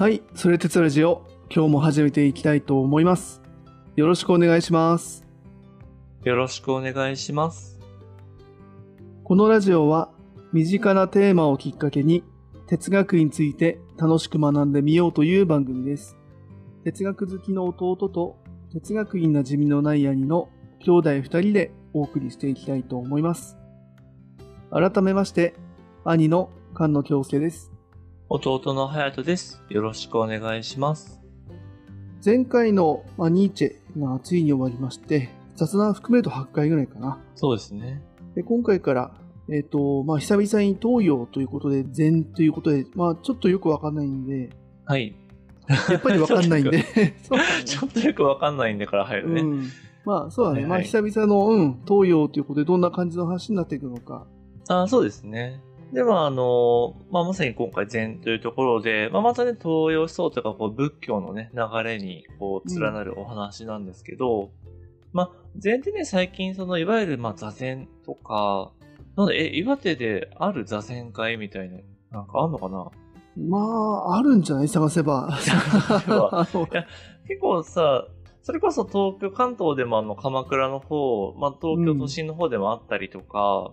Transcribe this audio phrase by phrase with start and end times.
[0.00, 3.42] はい、それ鉄ラジオ、今日も始めていきたいと思います。
[3.96, 5.26] よろしくお願いします。
[6.24, 7.78] よろしくお願いします。
[9.24, 10.10] このラジオは、
[10.54, 12.24] 身近なテーマをきっかけに、
[12.66, 16.16] 哲学について楽しく学んでみようという番組です。
[16.82, 18.38] 哲学好きの弟と、
[18.72, 23.58] 哲学院なじみのない兄の兄弟二人でお送りしていきたいと思います。
[24.70, 25.52] 改めまして、
[26.06, 27.69] 兄の菅野京介です。
[28.32, 29.60] 弟の隼人です。
[29.70, 31.20] よろしくお願いします。
[32.24, 37.18] 前回の、まあ、ニーチェがついに終わりまして、雑談含めると8回ぐらいかな。
[37.34, 38.00] そうですね。
[38.36, 39.10] で今回から、
[39.50, 44.50] えっ、と、まあ、久々に東洋ということで、禅ということで、まあ、ちょっとよくわかんないんで、
[44.84, 45.12] はい。
[45.68, 46.84] やっぱりわかんないんで、
[47.66, 49.40] ちょっとよくわかんないんだから入るね。
[49.40, 49.64] うん。
[50.04, 50.60] まあ、そうだね。
[50.60, 54.24] はいはいまあ、久々の、うん、東洋ということで、どんな感じの話になっていくのか。
[54.68, 55.60] あそうですね。
[55.92, 64.50] では、あの、まあ、まさに今回禅というところで、まあ、またね、東洋思想というか、こう、仏教のね、流れに、こう、連なるお話なんですけど、
[65.12, 68.70] まあ、禅ってね、最近、その、いわゆる、まあ、座禅とか、
[69.16, 71.78] なんで、え、岩手である座禅会みたいな、
[72.12, 72.88] なんかあんのかな？
[73.36, 74.68] まあ、あるんじゃない？
[74.68, 75.32] 探せば。
[75.42, 76.28] 探せば。
[76.32, 76.66] あの
[77.26, 78.06] 結構さ、
[78.42, 83.72] それこそ東京、関東でもあの鎌倉の方、まあ、東京都心の方でもあったりとか、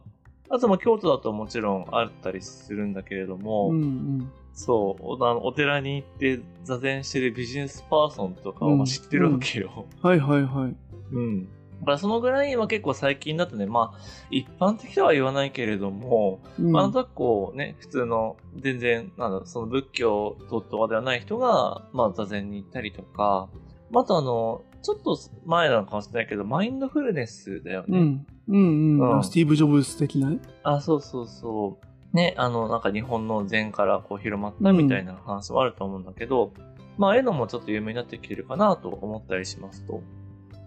[0.50, 4.32] あとまあ京都だともちろんあったりするんだけれども、うんうん。
[4.54, 9.86] そうおあの、お寺に行って座禅してるビジネスパーソンとかを知ってるわけよ。
[10.02, 10.76] はいはいはい。
[11.12, 11.48] うん。
[11.80, 14.00] だからそのぐらいは結構最近だとね、まあ、
[14.32, 23.50] 一般的とは言わないけれども、うんまあ、なんとなくこうね、普通の、全然、なんだその仏教とかではない人が、まあ、座禅に行ったりとか、
[23.92, 28.00] またあの、ちょっと前なのかもしれないけど、マインドフルネスだよね。
[28.00, 28.28] うん。
[28.48, 29.18] うんうん。
[29.18, 30.40] うんスティーブ・ジョブズ的なね。
[30.64, 32.16] あ、そうそうそう。
[32.16, 36.54] ね、あの、なんか日本の禅からこう広まったみたいな話もあると思うんだけど、
[36.98, 40.02] まあ、ああいうのもちょっと有名になってきてるかなと思ったりしますと。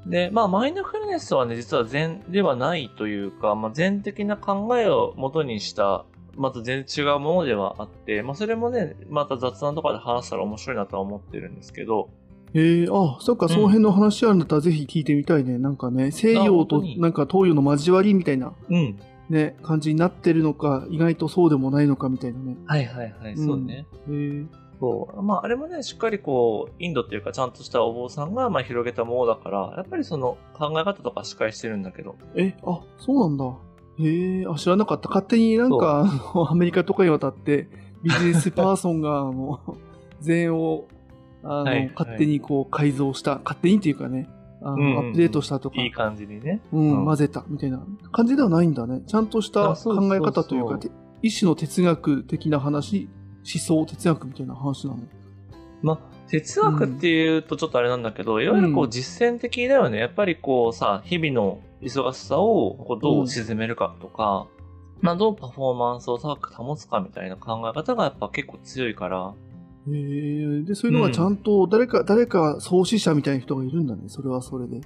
[0.07, 6.05] で、まあ、マインドフルネスはね、実は禅ではないというか、まあ、禅的な考えを元にした、
[6.37, 12.11] また全然違うものではあって、まあ、それもね、また雑談とかで話したら面白いなとは思ってるんですけど、
[12.55, 15.59] ええあ、そっか、その辺の話あるんだったらぜひ聞いてみたいね。
[15.59, 18.99] なんかね、西洋となんか東洋の交わりみたいなうん。
[19.29, 22.57] ね、感じになってるのか、意外とそうでもないのかみたいなね。
[22.67, 23.87] はいはいはい、そうね。
[24.09, 25.23] ええそう。
[25.23, 32.17] まあ、あれもね、しっかりこう、インドっていうか、ちゃんとしたお坊さんが、まあ、広げたものだから、やっぱりその、考え方とかしっかりしてるんだけど。
[32.35, 33.45] え、あ、そうなんだ。
[33.99, 35.09] へえ、あ、知らなかった。
[35.09, 36.11] 勝手になんか、
[36.49, 37.69] アメリカとかに渡って、
[38.03, 39.61] ビジネスパーソンが、あの、
[40.21, 40.89] 禅を、
[41.43, 44.29] あの、はいはい勝手にこう改造した、勝手にっていうかね、
[44.63, 46.61] あの、うんうんうんアップデートしたとか、いい感じにね。
[46.73, 49.03] うん、うん混ぜたみたいな感じではないんだね。
[49.07, 50.91] ちゃんとしたあそうそうそう考え方というか、て
[51.23, 53.09] 一種の哲学的な話、
[53.39, 55.01] 思想、哲学みたいな話なの。
[55.83, 59.99] まあ、哲学っていうとちょっとあれなんだけど、いわゆるこううん実践的だよね。
[59.99, 64.47] やっぱりこうさ、日々の忙しさをこうどう沈めるかとか、
[65.01, 69.35] まあ、どうパフォーマンスを高く保つかみたいな考え方がやっぱ結構強いから、
[69.89, 74.05] へえで、そういうのがちゃんと誰か、誰か創始者みたいな人がいるんだね。
[74.09, 74.81] それはそれで。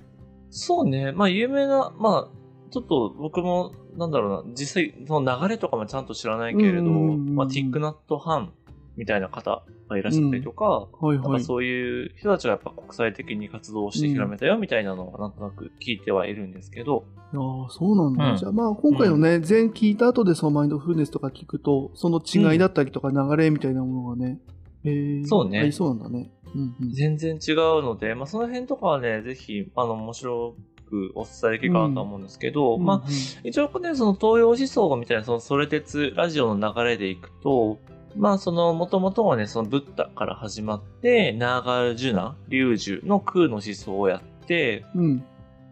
[0.50, 1.12] そうね。
[1.12, 8.52] まあ、有名な、まあ、ちょっと僕も、なんだろうな、実際、その流れとかもちゃんと知らないけれど、うんうんうんうんまあ、ティックナット・ハン
[8.96, 11.18] みたいな方がいらっしゃったりとか、はいはい。
[11.18, 18.30] なんかそういう人たちがやっぱ国際的に活動して広めたよみたいなのはなんとなく聞いてはいるんですけど、ああ、そうなんだ。
[18.30, 24.38] うんじゃあまあ今回のね、全聞いた後でそのマインドフルネスとか聞くと、その違いだったりとか流れみたいなものがね、
[24.84, 26.30] えーそうねありそうなんだね。
[26.54, 26.92] うんうん。
[26.92, 30.54] 全然違うので、まあ、その辺とかはね、ぜひ、あの、面白
[30.88, 33.12] くお伝えできるかなとは思うんですけど、まあ、うんうん
[33.48, 37.78] 一応ね、その東洋思想みたいな、そのソレ鉄ラジオの流れでいくと、
[38.16, 45.24] まあ、その、もともとはね、そのブッダから始まって、ナーガルジュナ、龍樹の空の思想をやって、うん。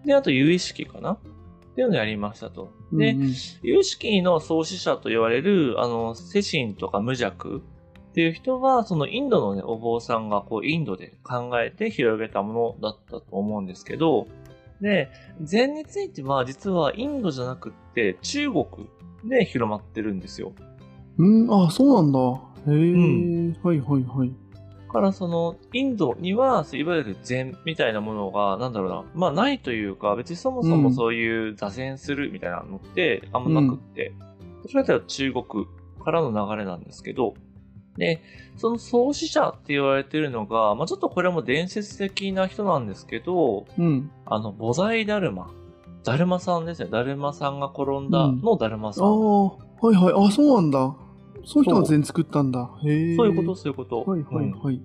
[0.04, 1.12] で、あと、有意識かな？
[1.12, 1.18] っ
[1.76, 2.72] ていうのをやりましたと。
[2.92, 7.62] で、うんうん有意識の創始者と言われる、あの、セシンとか無弱
[8.12, 14.28] っていう人は、そのインドのね、お坊さんがこう、インドで考えて広げたものだったと思うんですけど、
[14.82, 15.08] で、
[15.40, 18.66] 禅については実はインドじゃなくって中国
[19.24, 20.52] で広まってるんですよ。
[21.16, 22.18] うん、あ、そうなんだ。
[22.18, 24.32] へえ、んはいはいはい。
[24.88, 34.12] だからその、インドには、いわゆる禅みたいなものが、なんだろうな、まあないというか、別にそもそもそういう座禅するみたいなのってあんまなくって、
[34.64, 35.44] どちらかというと中国
[36.04, 37.32] からの流れなんですけど、
[37.96, 38.22] で、
[38.56, 44.10] その創始者って言われてるのが、まあちょっとこれも伝説的な人なんですけど、うん。
[44.26, 45.50] あの、菩提ダルマ。
[46.04, 46.88] ダルマさんですね。
[46.90, 49.46] ダルマさんが転んだのダルマさああ、ん。
[49.46, 49.56] は
[49.92, 50.28] いはい。
[50.28, 50.96] あ、そうなんだ。
[51.44, 52.70] そういう人が全作ったんだ。
[52.84, 53.16] へえ。
[53.16, 54.02] そういうこと、そういうこと。
[54.02, 54.80] はいはいうんはい。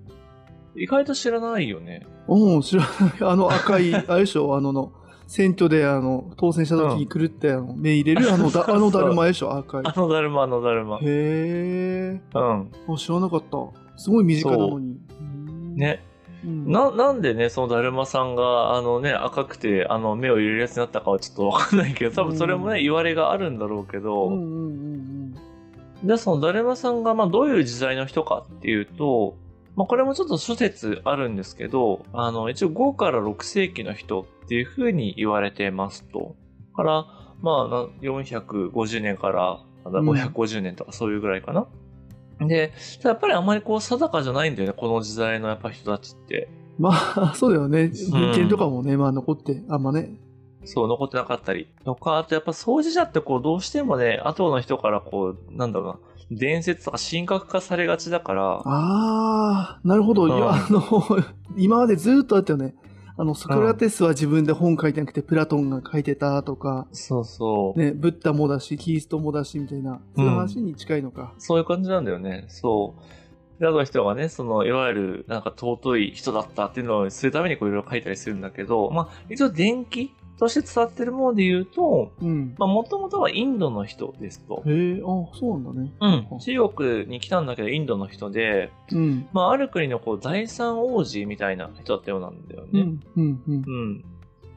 [0.75, 2.05] 意外と知らないよね。
[2.27, 2.89] うん、知らない。
[3.21, 4.91] あの赤い、 あれでしょ、あのの、
[5.27, 9.81] 選挙であの当選した時に狂って、あの目入れるあのだ、あのだるまでしょ、赤い。
[9.85, 10.97] あのだるま、あのだるま。
[10.97, 12.21] へえ。
[12.33, 12.71] うん。
[12.87, 13.57] あ知らなかった。
[13.97, 14.97] すごい身近なのに。
[15.19, 15.75] うん。
[15.75, 16.03] ね。
[16.45, 24.43] うん、な、なんでね、そのだるまさんが、あのね、赤くて、あの、目を入れるやつになったかはちょっとわかんないけど、多分それもね、うん言われがあるんだろうけど、うんうんう
[24.93, 25.07] ん
[26.03, 29.35] で、そのだるまさんが、まあ、どういう時代の人かっていうと、
[29.77, 36.35] まあ、これもちょっと諸説あるんですけど、あの、一応5から6世紀の人っていうふうに言われてますと。
[36.75, 37.05] から、
[37.41, 41.67] まあ、な450年からまだうん550年とかそういうぐらいかな。
[42.39, 46.49] で、やっぱりあんまりこう定かじゃないんだよね、この時代のやっぱ人たちって。
[46.77, 47.91] まあ、そうだよね。
[48.11, 50.11] 文献とかもね、まあ残って、あんまね。
[50.65, 51.67] そう、残ってなかったり。
[51.83, 55.99] とか、あとやっぱ掃除者ってこう、どうしてもね、後の人からこう、なんだろうな、
[56.31, 60.23] 伝説とか神格化されがちだから、ああ、なるほど。
[60.23, 60.83] うんいやあの、
[61.55, 62.75] 今までずっとあったよね。
[63.19, 67.79] あの、ソクラテスは自分で本書いてなくて、プラトンが書いてたとか、そうそう。
[67.79, 71.33] ね、ブッダもだし、キリストもだし、みたいな、そういう話に近いのか。
[71.39, 72.45] そういう感じなんだよね。
[72.47, 72.93] そ
[73.57, 73.59] う。
[73.59, 82.11] で、あとの人がね、その、いわゆる、なんか尊い人だったっていうのをするためにこういろいろ書いたりするんだけど、まあ、一応伝記として伝わってるもので言うと、
[82.57, 84.61] もともとはインドの人ですと。
[84.65, 85.91] へえ、あそうなんだね。
[86.29, 86.39] うん。
[86.39, 89.27] 中国に来たんだけど、インドの人で、うん。
[89.33, 92.69] まあ、ある国のこう、第三王子みたいな人だったようなんだよね。
[92.71, 93.63] うん、うん、うん。
[93.65, 94.05] うん。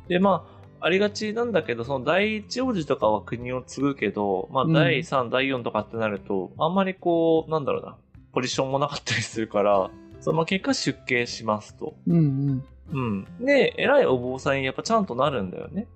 [0.08, 0.46] で、ま
[0.80, 7.96] あ、ありがちなんだけど、その第一王子とかは国を継ぐけど、まあ、うん第3、第4とかってなると、あんまりこう、なんだろうな、
[8.32, 9.90] ポジションもなかったりするから、
[10.20, 11.94] そのまあ結果出家しますと。
[12.06, 12.64] うん、うん。
[12.92, 13.26] うん。
[13.40, 15.86] で、偉いお坊さんにやっぱちゃんとなるんだよね。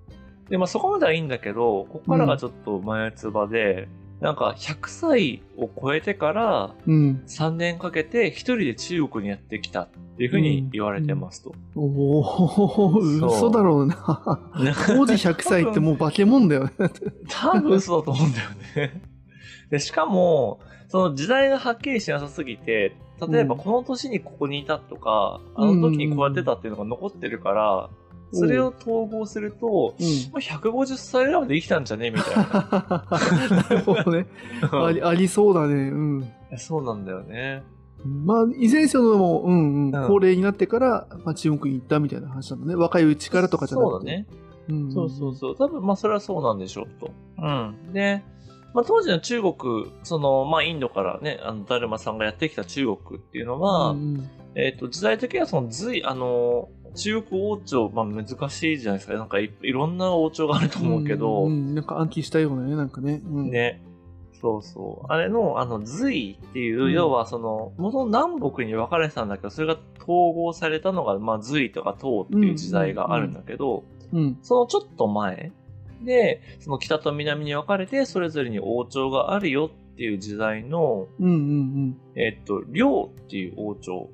[0.49, 3.87] で、まあそこまではいいんだけど、ここからがちょっと前つばで、
[4.21, 7.23] なんか100歳を超えてからうん。
[7.27, 9.87] 3年かけて一人で中国にやってきたっ
[10.17, 11.53] ていうふうに言われてますと。
[11.75, 12.23] おお、
[13.01, 14.51] そう嘘だろうな。
[14.87, 16.71] 当時100歳ってもう化け物だよね。
[17.27, 18.49] 多分嘘だと思うんだよ
[18.87, 19.01] ね。
[19.69, 22.95] で、しかも、その時代がはっきりしなさすぎて、
[23.29, 27.89] 例えばうんこの年にここにいたとか、あの時にこうやってたっていうのが残ってるから、
[28.33, 30.05] それを統合すると、うん。
[30.33, 33.05] まあ150歳ぐらいまで生きたんじゃねみたいな。
[33.69, 34.27] なるほどね。
[34.71, 35.73] ありありそうだね。
[35.73, 36.29] うん。
[36.57, 37.63] そうなんだよね。
[38.05, 42.75] まあ、いずれにせよも、うんうん、うん高齢になってから、まあ、中国に行ったみたいな話なんだね。
[42.75, 43.91] 若いうちからとかじゃなくて。
[43.91, 44.27] そうだね。
[44.69, 44.91] うん。
[44.91, 45.55] そうそうそう。
[45.55, 47.11] 多分、まあ、それはそうなんでしょうと。
[47.39, 47.93] うん。
[47.93, 48.23] で、
[48.75, 49.53] まあ、当時の中国、
[50.03, 59.17] その、まあ、インドからね、あの、ダルマさんがやってきた中国っていうのは、うんうんえっ、と、時代的にはその隋、あの、中国王朝、まあ難しいじゃないですか。
[59.17, 63.21] なんかいいろんな王朝があると思うけど、んんなんか暗記したようなね、なんかね。
[63.25, 63.81] うん、ね。
[64.41, 65.11] そうそう。
[65.11, 73.83] あれの、あの、隋っていう、うん要はその、元々南北に分かれてたんだけど、それが統合されたのが、まあ、隋とか唐っていう時代があるんだけど、
[74.13, 74.37] うん。
[74.41, 75.51] そのちょっと前
[76.05, 84.09] で、その北と南に分かれて、それぞれに王朝があるよっていう時代の、うんうんえっと、梁っていう王朝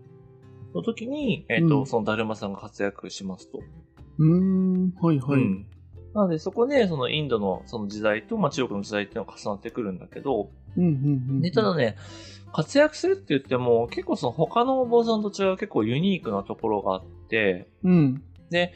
[0.74, 3.60] の時に、えっと、うんそのだるまさんが活躍しますと。
[4.18, 5.42] うん、はいはい。
[5.42, 5.68] うん
[6.14, 10.90] なので、そこで、そのインドのその時代と、まあ中国の時代っていうのが重なってくるんだけど、うんうんう
[11.36, 11.42] ん。
[11.42, 11.96] で、ただね、
[12.54, 18.24] 活躍するって言っても、結構その他のお坊さんと違う結構ユニークなところがあって、うん。
[18.50, 18.74] で、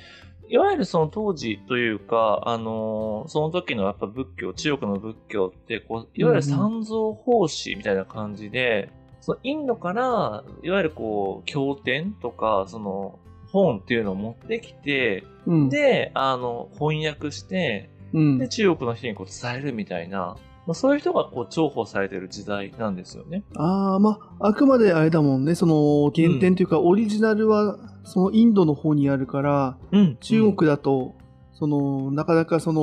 [0.49, 8.89] いわゆるその当時というか、あのーその時のやっぱ仏教、中国の仏教って、こう、いわゆる三蔵法師みたいな感じで、
[9.21, 13.19] そのインドから、いわゆるこう、経典とか、その、
[13.51, 15.69] 本っていうのを持ってきて、うん。
[15.69, 23.43] で、あの、翻訳して、うんで、中国の人にこう伝えるみたいな、まあ、そういう人がこう重宝されてる時代なんですよね。
[23.55, 31.15] ああ、まあ、あくまであれだもんね、その原点というか、オリジナルはそのインドの方にあるから、うん中国だと、
[31.53, 32.81] その、なかなかその、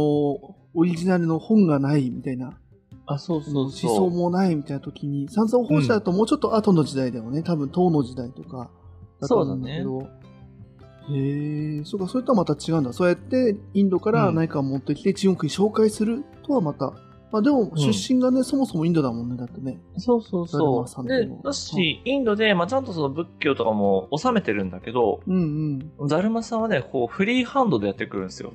[0.74, 2.58] オリジナルの本がないみたいな、
[3.06, 3.96] あ、そうそうそう。
[3.96, 8.70] 想もないみたいな時に、三蔵法師だともうちょっと後の時代だよね、多分唐の時代とか
[9.20, 10.08] だと思うんだけど。
[11.10, 12.92] へえ、そうか、それとはまた違うんだ。
[12.92, 16.92] そうやってインドから何かを持ってきて中国に紹介するとはまた、
[17.32, 19.80] まあでも出身がね、そもそもインドだもんね、だってね。
[19.96, 21.08] そうそうそう。
[21.08, 26.08] でだし、インドで、まあ、ちゃんとその仏教とかも収めてるんだけど、うんうん。
[26.08, 28.52] だるまさんはね、こう、フリーハンドでやってくるんですよ。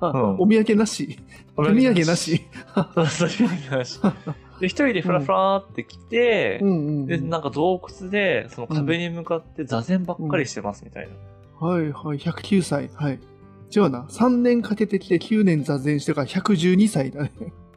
[0.00, 1.18] あうんお土産なし。
[1.56, 2.42] 手土産なし。
[2.94, 3.98] そうそう、手土産なし。
[4.60, 7.06] で、一人でフラフラーって来て、うんうんうん。
[7.06, 11.66] で、なんか洞窟で、その壁に向かって座禅ばっかりしてますみたいな。
[11.66, 12.90] はいはい、109歳。
[12.94, 13.18] はい。
[13.76, 14.06] 違うな。
[14.08, 17.32] 3年かけてきて9年座禅してから112歳だね。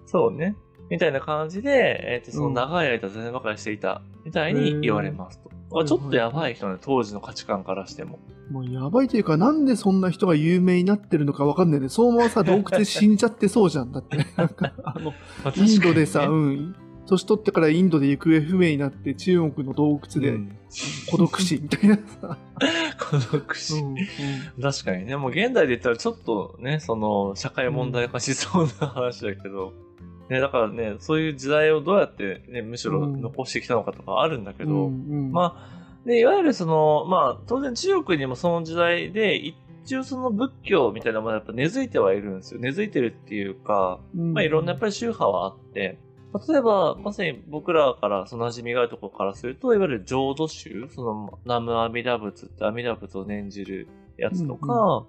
[0.06, 0.56] そうね。
[0.90, 5.50] みたいな感じで、えっ、と、その長い間全然ばかりしていた、みたいに言われますと。
[5.50, 8.18] へーちょっとやばい人ね、当時の価値観からしても。
[8.50, 11.90] もうやばいというか、なんでそんな人が有名になってるのかわかんないね。
[11.90, 13.92] そのままさ、洞窟で死んじゃってそうじゃん。
[13.92, 15.14] だって、 なんか、あの、
[15.56, 16.76] インドでさ、うん。
[17.06, 20.59] 年取ってからインドで行方不明になって、中国の洞窟でうん
[21.10, 21.98] 孤独死みたいな。
[21.98, 22.38] さ。
[23.12, 23.76] 孤独死。
[23.76, 24.62] うんうん。
[24.62, 29.74] 確かにね、もう現代で言ったらちょっとね、その、社会問題化しそうな話だけど、
[30.30, 35.32] ね、だからね、そういう時代をどうやってね、むしろ残してきたのかとかあるんだけど、うんうん。
[35.32, 42.60] まあ、で、いわゆるその、まあ、当然中国にもその時代で、一応その仏教みたいなものはやっぱ根付いてはいるんですよ。
[42.62, 45.98] 根付いてるっていうか、まあ、いろんなやっぱり宗派はあって、
[46.48, 55.06] 例えば、まさに僕らからその馴染みがあるところからすると、いわゆる浄土宗、その南無阿弥陀仏って阿弥陀仏を念じるやつとか、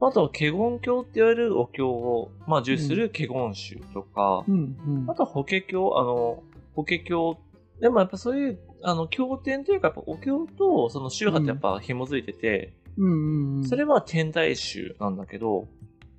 [0.00, 5.10] あとは華厳教って言われるお経を、まあ、重視する華厳宗とか、うんうん。
[5.10, 6.42] あとは法華経、あの、
[6.74, 7.36] 法華経、
[7.80, 13.14] でもやっぱそういう、あの、経典というか、お経とその宗派ってやっぱ紐づいてて、うんう
[13.56, 13.68] んうん。
[13.68, 15.66] それは天台宗なんだけど、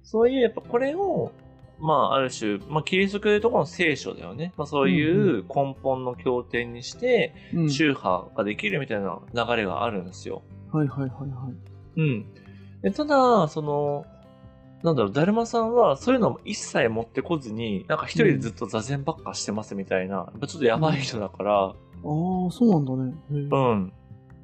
[0.03, 1.31] そういうやっぱこれを、
[1.79, 4.53] まあある種、まあキリスト教でいうところの聖書だよね。
[4.57, 10.43] まあそういう根本の経典にして、うん宗派ができるみたいな流れがあるんですよ。
[10.71, 11.99] はいはいはいはい。
[11.99, 12.25] うん。
[12.81, 14.05] でただ、その、
[14.83, 23.13] なんだろう、だるまさんはそういうのも一切持ってこずに、なんか一人でずっと座禅ばっかしてますみたいな、やっぱちょっとやばい人だから、ああ、そうなんだね。
[23.29, 23.93] うん。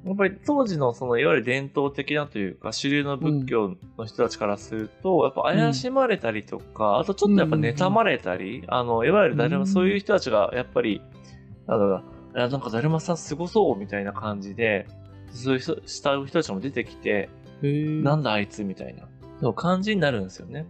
[0.06, 11.02] やっぱり当時のそのいわゆる伝統的なというか主流の仏教の人たちからすると、やっぱ怪しまれたりとか、あとちょっとやっぱ妬まれたり、あの、いわゆる誰もうんそういう人たちがやっぱり、
[11.66, 11.80] なん。
[11.80, 12.02] だろ
[12.34, 14.86] うな、んかだるまさんすごそうみたいな感じで、
[15.32, 15.76] そういう人、
[16.26, 17.28] たちも出てきて、
[17.62, 19.08] なんだあいつみたいな、
[19.40, 20.66] そう感じになるんですよね。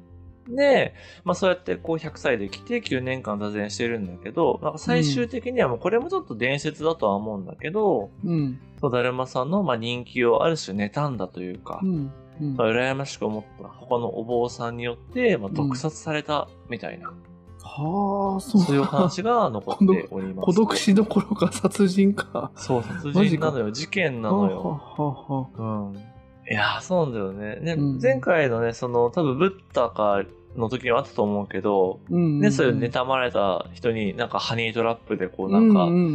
[0.48, 8.60] で、まあそうやってこう100歳で来て9年間座禅してるんだけど、なんか最終的にはもうこれもちょっと伝説だとは思うんだけど、うん。
[8.80, 12.12] そうだるまさんのまあ人気をある種妬んだというか、うん。
[12.40, 17.14] うんまあ、羨ましく思った他のお坊さんによって、まあ、毒殺されたみたいな、
[17.62, 20.46] はあ、そうそういう話が残っております。
[20.46, 22.50] 孤独死どころか殺人か。
[22.56, 24.62] そう、殺人なのよ、事件なはあのよ。
[24.62, 26.15] はあはあうん。
[26.48, 27.60] いやー、そうなんだよね。
[27.60, 30.22] ね、うん前回のね、その、多分、ブッダか
[30.56, 36.06] の時にはあったと思うけど、うんね、そういう妬まれた人になんかハニートラップでこうなんか、うんうんうんう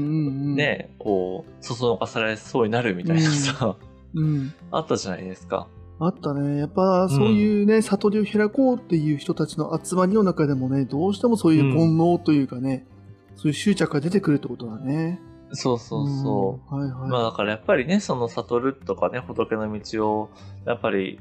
[0.54, 3.76] ん、ね、こう、そそのかされそうになるみたいなさ、
[4.14, 4.54] うん。
[4.72, 5.68] あったじゃないですか。
[6.00, 6.58] あったね。
[6.58, 12.88] やっぱそういうね、悟りを開こうっていう人たちの集まりの中でもね、どうしてもそういう煩悩というかね、
[13.36, 15.22] そういう執着が出てくるってことだね。
[15.54, 16.76] そうそうそう。
[16.76, 16.82] うん。
[16.82, 17.10] はいはい。
[17.10, 20.30] まあだからやっぱりね、その悟るとかね、仏の道を、
[20.66, 21.20] やっぱり、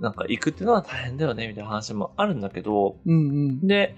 [0.00, 3.18] なんか行くっていうのは大変だよね、みたいな話もあるんだけど、うんう
[3.52, 3.66] ん。
[3.66, 3.96] で、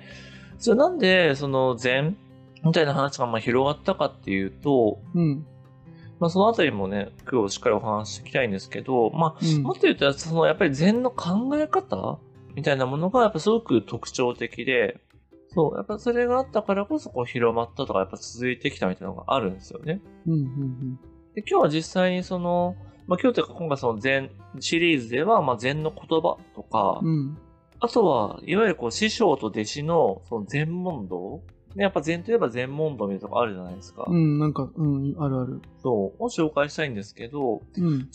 [0.58, 2.16] じゃあなんで、その禅
[2.64, 5.46] みたいな話がまあ広がったかっていうと、うん。
[6.18, 12.18] まあそのあたりもね、今日しっかりお話ししていきたいんですけど、まあ、うんもっと言うと、そのやっぱり禅の考え方
[12.54, 15.00] みたいなものがやっぱすごく特徴的で、
[15.52, 20.00] そう、やっぱそれがあったからこそこう広まったとかやっぱ続いてきたみたいなのがあるんですよね。
[20.26, 21.00] うんうん
[21.34, 22.76] で、今日は実際にその、
[23.06, 27.08] まあ、今日というか今回その禅シリーズでは、まあ、禅の言葉とか、うん。
[27.08, 27.38] うん。
[27.80, 31.40] あとは、いわゆるこう師匠と弟子のその禅問答
[31.74, 34.04] ねやっぱ禅といえば禅問答みたいなとこあるじゃないですか。
[34.06, 35.62] うん、なんか、うん、あるある。
[35.82, 38.08] そう、を紹介したいんですけど、うん。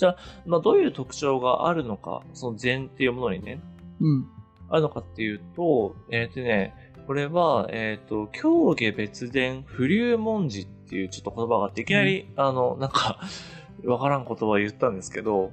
[0.46, 3.62] まあ、どういう特徴があるのか、その禅っていうものにね、
[4.02, 4.28] うん。
[4.70, 6.74] あるのかっていうと、えっ、とね、
[7.06, 13.20] これは、えっ、と、教下別伝不流文字っていうちょっと言葉があって、いきなり、あの、なんか、
[13.86, 15.52] わからん言葉を言ったんですけど、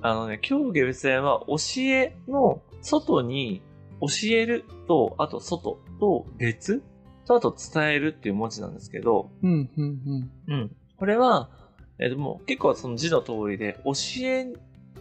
[0.00, 3.62] あのね、教下別伝は教えの外に
[4.00, 6.82] 教えると、あと外と別
[7.26, 10.54] と、あと伝えるっていう文字なんですけど、うん、うん、うん。
[10.54, 10.76] うん。
[10.96, 11.50] これは、
[11.98, 14.52] えっ、ともう結構その字の通りで、教え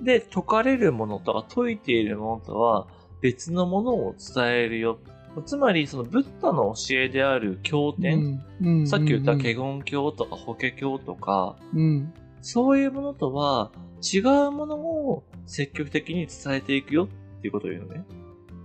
[0.02, 2.88] で解かれるものとか解いているものとは
[3.22, 5.00] 別のものを伝えるよ。
[5.42, 8.80] つまり、そのブッダの教えである経典、うん。
[8.80, 8.88] うん。
[8.88, 12.14] さっき言ったうん華厳経とか法華経とか、うん。
[12.42, 18.06] そういうものとは違うものを積極的に伝えていくよっていうことを言うのね。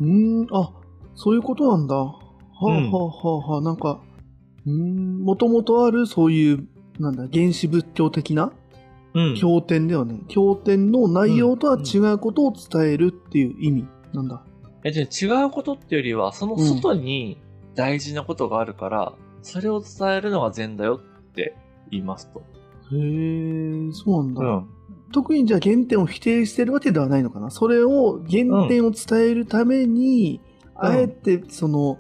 [0.01, 0.73] うん、あ、
[1.15, 1.97] そういうことなんだ。
[1.97, 2.19] は
[2.63, 2.93] あ、うん。
[2.93, 4.01] はあ、はあ、はあ、なんか、
[4.67, 8.53] うん、もともとあるそういう、なんだ、原始仏教的な
[9.15, 9.35] うん。
[9.35, 14.45] 経典ではね、経典の内容とは違うことを伝えるっていう意味なんだ。
[14.85, 17.41] えで違うことってよりは、その外に
[17.75, 21.57] 大事なことがあるから、それを伝えるのが善だよって
[21.91, 22.41] 言いますと。
[22.93, 24.43] へえ、そうなんだ。
[24.43, 24.67] うん。
[25.13, 27.51] 特にじゃあ原点を否定してるわけではないのかな？
[27.51, 30.51] それを、原点を伝えるために、うん
[30.83, 31.99] あえてその、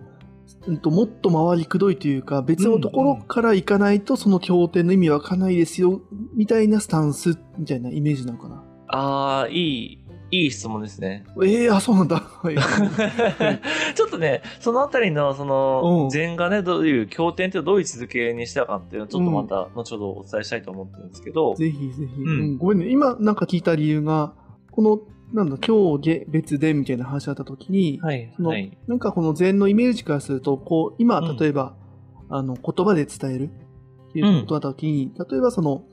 [0.66, 6.00] うんと、もっと回りくどいというか、別のところから行かないとその経典の意味わかんないですよ、
[6.34, 8.64] みたいなスタンスみたいなイメージなのかな？
[8.88, 9.99] ああ、いい、
[10.30, 11.24] いい質問ですね。
[11.44, 12.16] ええあ、そうなんだ。
[12.16, 12.56] はい。
[13.94, 22.90] ちょっとね、そのあたりの、そうんの、禅がね、どういう、経典ってどういう位置づけにしたかっていうのを、ちょっとまた、後ほどお伝えしたいと思ってるんですけど、ぜひぜひ、うんうんごめんね。
[22.90, 24.34] 今なんか聞いた理由が、
[24.70, 25.00] この、
[25.32, 28.76] なんだ、教下別でみたいな話あった時に、はい、そのはい。
[28.86, 31.74] なんかこの禅のイメージからすると、こう、今、うん例えば、
[32.28, 33.50] あの、言葉で伝える
[34.10, 35.84] っていうことだった時に、例えばその、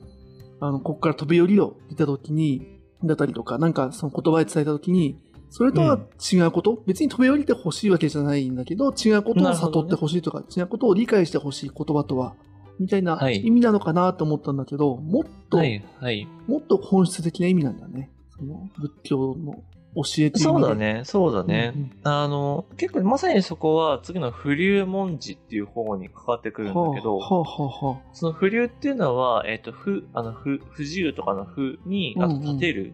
[0.60, 5.18] あの、ここから飛び降りろって言った時に、だったりとか、なんかその言葉で伝えた時に、
[5.50, 5.98] それとは
[6.32, 12.34] 違うこと、別に飛び降りてほしいわけじゃないんだけど、違うことを悟ってほしいとか、違うことを理解してほしい言葉とは、
[12.78, 16.28] みたいなはい意味なのかなと思ったんだけど、もっと、はい、はい。
[16.46, 18.10] もっと本質的な意味なんだね。
[18.36, 19.62] その仏教の
[19.94, 20.74] 教えという意味でそうだ。
[20.74, 21.72] ね、そうだね。
[21.74, 32.92] うんうんあの、結構まさにそこは次の不流文字っていう方にかかってくるんだけど、はあ、はあその不流っていうのは、えっ、と、不、あの、不、不自由とかの不に、あとうんうん立てる。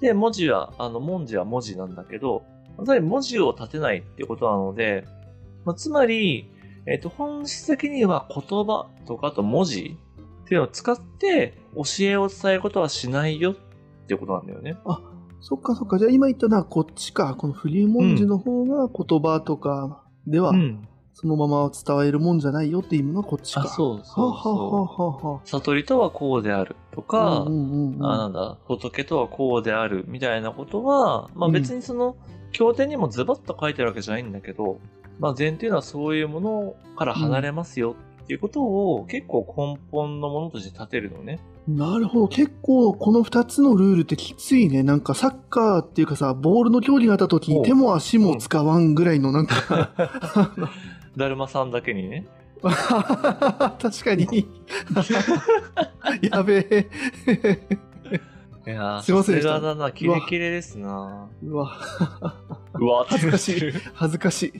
[0.00, 2.42] で、文字は、あの、文字は文字なんだけど、
[2.76, 5.04] まさに文字を立てないっていうことなので、
[5.64, 6.50] まあ、つまり、
[6.86, 9.96] えっ、と、本質的には言葉とかあと文字
[10.44, 13.54] っていうのを使って教えを伝えることはしないよっ
[14.06, 14.76] ていうことなんだよね。
[15.42, 15.98] そっかそっか。
[15.98, 17.34] じゃあ今言ったのはこっちか。
[17.34, 20.88] このフリー文字の方が言葉とかではうん。
[21.14, 23.60] そのまま伝えるもんじゃないよっていうのがこっちか。
[23.60, 24.26] あ、そうはそうそう。
[24.26, 27.10] はあはあは悟りとはこうであるとあ。
[27.10, 32.16] か、うんうんうんあなんだ、仏とはこうであるみたいなことは、まあうん別にその、
[32.52, 34.78] 経典にもズバッと書いてあるわけじゃないんだけど、
[35.18, 37.94] まあ禅っていうのはそういうものから離れますよ
[38.24, 41.40] っていうことを結構根本のものとして立てるのね。
[41.68, 42.28] なるほど。
[42.28, 44.82] 結構この二つのルールってきついね。
[44.82, 49.90] なんかサッカーっていうかさ、ボールの競技があった時おうに手も足も使わんぐらいのなんか、
[51.16, 52.26] だるまさんだけにね。
[52.62, 54.48] 確かに。
[56.22, 56.88] やべえ。
[58.66, 61.28] いやー、すいませんでしただな、キレキレですな。
[61.44, 61.76] うわ、
[62.74, 63.72] うわ、恥ずかしい。
[63.94, 64.52] 恥ずかしい。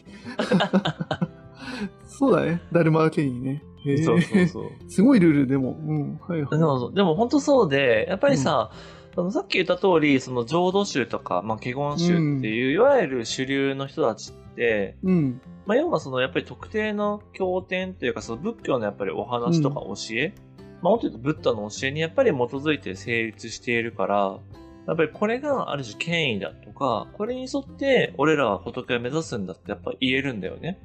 [2.07, 2.63] そうだね。
[2.73, 3.63] だるまけにね。
[4.05, 4.65] そうそうそう。
[4.89, 5.77] すごいルールでも。
[5.87, 6.21] うん。
[6.27, 6.51] はいはい。
[6.51, 8.71] でも、でも本当そうで、やっぱりさ、
[9.15, 15.41] そのさっき言った通り、その浄土宗とか、まあ、華厳宗っていう、いわゆる主流の人たちって、うん。
[15.67, 20.35] まあ、要はそのやっぱり特定の経典というか、その仏教のやっぱりお話とか教え、
[20.83, 24.39] まあ、もっと言うとブッダの教えにやっぱり基づいて成立しているから、
[24.87, 30.81] やっぱりこれがある種権威だとか、これに沿って俺らは仏を目指すんだってやっぱ言えるんだよね。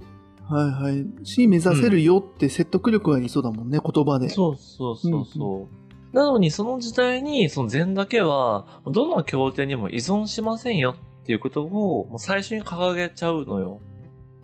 [0.50, 1.26] はいはい。
[1.26, 4.30] し、目指せるよって説得力がありそうだもんね、言葉で。
[4.30, 6.16] そうそうそうそう。
[6.16, 11.70] なのにその時代にその禅だけは、どの経典にも依存しませんよっていうことを
[12.08, 13.82] もう最初に掲げちゃうのよ。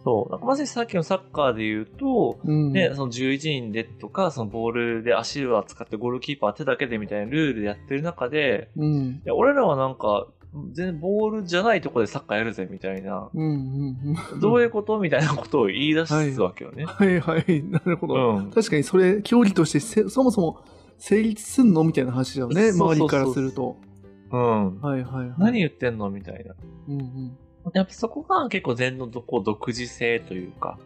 [0.04, 0.46] そう。
[0.46, 2.74] まさにさっきのサッカーで言うと、うん。
[2.74, 9.22] ね、その11人でとか、そのボールで足は使ってゴールキーパー手だけでみたいなルールでやってる中で、うん。
[9.34, 14.40] 俺らはなんか、全然ボールじゃないとこでサッカーやるぜみたいな、うんうんうん。
[14.40, 16.86] どういうことみたいなことを言い出すわけよね。
[16.86, 17.64] はいはい。
[17.64, 18.38] なるほど。
[18.38, 18.52] うん。
[18.52, 20.64] 確かにそれ、競技としてせそもそも
[21.00, 23.78] 成立すんのみたいな話だよね、周りからすると。
[24.32, 24.80] うん。
[24.80, 25.36] はいはいはい。
[25.40, 26.54] 何言ってんのみたいな。
[26.88, 27.38] うんうん。
[27.74, 30.78] やっぱそこが結構禅のどこ独自性というか。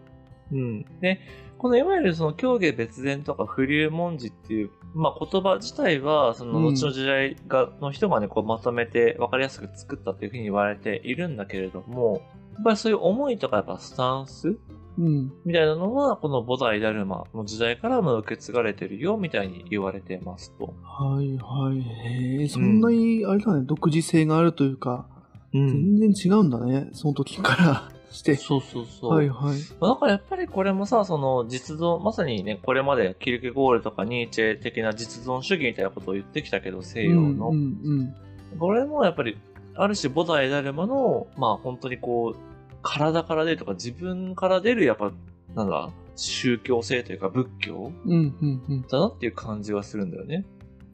[0.52, 0.86] うん。
[1.02, 1.20] で、
[1.58, 12.22] このいわゆるその教下別禅とか不流文字っていう、まあ言葉自体は、その後の時代が、の人がね、こうまとめて分かりやすく作ったというふうに言われているんだけれども、
[12.54, 14.58] やっぱりそういう思いとかやっぱスタンス
[14.98, 15.32] うん。
[15.46, 20.74] みたいなのは、この菩提ダルマの時代からも受け継がれてるよ、みたいに言われてますと。
[20.84, 21.80] はいはい。
[21.80, 25.08] へえ、そんなに、あれだね、独自性があるというか、
[25.54, 28.36] う全然違うんだね、その時からして。
[28.36, 29.12] そうそうそう。
[29.12, 29.58] はいはい。
[29.82, 37.50] だからやっぱりこれもさ、その実存、まさにね、これまでキルケゴールとかニーチェ的な実存主義みたいなことを言ってきたけど、西洋の。
[37.50, 38.16] うんうん
[38.60, 39.38] これもやっぱり、
[39.76, 42.40] ある種菩提ダルマの、まあ本当にこう、
[42.82, 45.12] 体から出るとか自分から出るやっぱ、
[45.54, 48.12] なんだ、宗教性というか仏教うん。
[48.12, 48.82] うんうんうん。
[48.88, 50.46] だなっていう感じがするんだよね。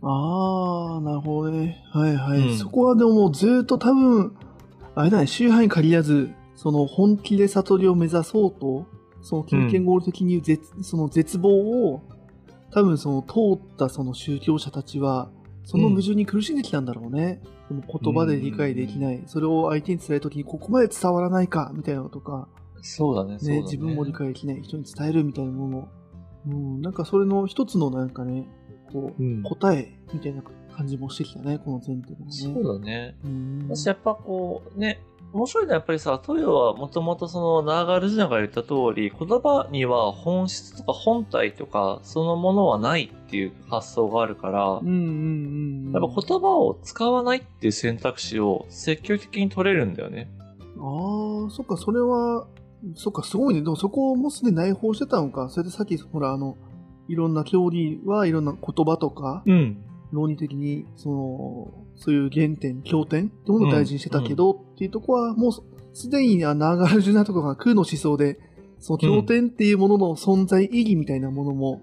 [0.02, 1.82] ああ、なるほどね。
[1.91, 2.39] はいはい。
[2.39, 4.36] うんそこはでももうずっと多分、
[4.95, 6.30] あれだね、宗派に限らず、
[6.63, 8.88] その本気で悟りを目指そうと、
[9.21, 11.49] その経験ゴール的に言う絶、その絶望
[11.89, 12.02] を、
[12.71, 15.30] 多分その通ったその宗教者たちは、
[15.65, 17.41] その矛盾に苦しんできたんだろうね。
[17.67, 19.21] その言葉で理解できない。
[19.28, 22.47] それを相手に伝えるときにここまで伝わらないか、みたいなのとか、
[22.82, 23.56] そうだね、ね。
[23.56, 25.89] ね、自分も理解できない人に伝えるみたいなもの。
[26.47, 28.47] うん、なんかそれの一つのなんかね、
[28.93, 30.41] こう、うん答えみたいな
[30.78, 32.32] 感じもしてきたね、この前提のね。
[32.32, 33.17] そうだね。
[33.26, 45.91] うん私やっぱこう、ね、面白いのはやっぱりさ、トヨはもともとそのナーガルジナが言った通り、言葉には本質とか本体とかそのものはないっていう発想があるから、うんうんうんうん。
[45.91, 50.30] やっぱ言葉を使わないっていう選択肢を積極的に取れるんだよね。
[50.78, 52.46] ああ、そっか、それは、
[52.93, 53.62] そっか、すごいね。
[53.62, 55.50] でもそこをもうすでに内包してたのか。
[55.50, 56.58] それでさっき、ほら、あの、
[57.08, 59.84] いろんな競技はいろんな言葉とか、うん。
[60.12, 65.62] 論理的に、その、そういう原点、経典ってものを大事にしてたけど、っていうとこは、もうす
[65.94, 68.40] すでにあナーガルジュナとかが空の思想で、
[68.80, 71.82] その経典っていうものの存在意義みたいなものも、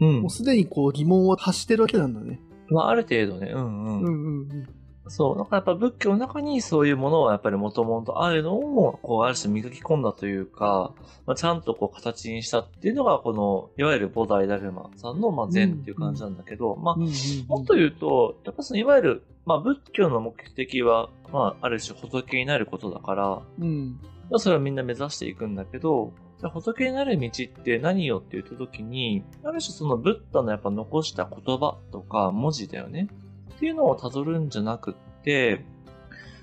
[0.00, 0.30] うんもう。
[0.30, 2.40] すでにこう疑問を発してるわけなんだね。
[2.68, 4.00] まあ、ある程度ね、うんうん。
[4.00, 4.68] うんうんうん。
[5.08, 5.36] そう。
[5.36, 10.92] なんかやっぱ仏教の中にそういうものはやっぱりもともとあるのを、こう、ある種磨き込んだというか、
[11.26, 17.14] まあ、ちゃんとこう形にしたっていうのが、この、いわゆる菩提ダルマさんの、まあ、禅っていう感じなんだけど、まあうん、うんうん
[17.48, 24.00] もっと言うと、やっぱそのいわゆる、まあ、仏教の目的は、まあ、ある種仏になることだから、うん。
[24.30, 33.08] まあそれをみんな目指していくんだけど、じゃあ仏になる道って何よって言った時に、ある種そのブッダのやっぱ残した言葉とか文字だよね。
[33.56, 35.64] っていうのを辿るんじゃなくって、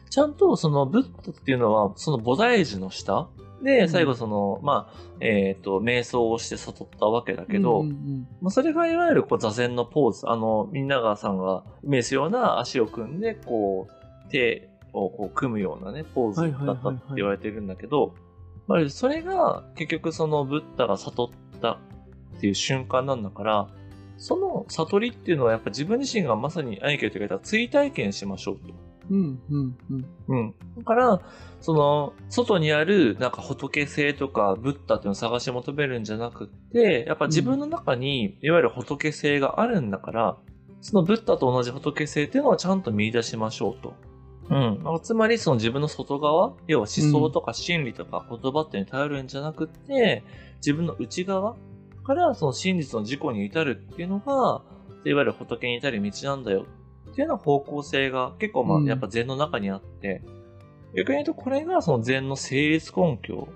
[0.10, 3.30] ちゃんとそのブッダっていうのはその菩提樹の下
[3.64, 3.90] で、うん。
[3.90, 18.16] 最後その、まあ、えっ、と、瞑想をして悟ったわけだけど、うんうんまあ、それがいわゆるこう座禅のポーズ、あの、みんながさんがイメージするような足を組んで、こう、手をこう組むようなね、ポーズだったって言われてるんだけど、
[18.68, 21.80] まあ、それが結局そのブッダが悟った
[22.38, 23.68] っていう瞬間なんだから、
[24.18, 28.74] その悟りっていうのはやっぱ自分自身がまさに兄貴が言ってくれた追体験しましょうと。
[29.10, 30.06] うんうんうん。
[30.28, 30.56] うん。
[30.78, 31.22] だから、
[31.60, 40.38] その、外にある、なんか仏性とか、ブッダっていうのを探し求めるんじゃなくって、やっぱ自分の中に、いわゆる仏性があるんだから、
[40.82, 43.94] そのブッダと同じ仏性っていうのをちゃんと見出しましょうと。
[44.50, 44.82] うん。
[44.84, 50.24] まあつまり、その自分の外側、要は思想とか心理とか言葉っていうのに頼るんじゃなくって、
[50.58, 51.56] 自分の内側
[52.04, 54.62] からその真実の自己に至るっていうのが、
[55.06, 56.66] いわゆる仏に至る道なんだよ
[57.12, 60.22] っていうような方向性が結構まあうんやっぱ禅の中にあって、
[60.96, 63.48] 逆に言うとこれがその禅の成立根拠。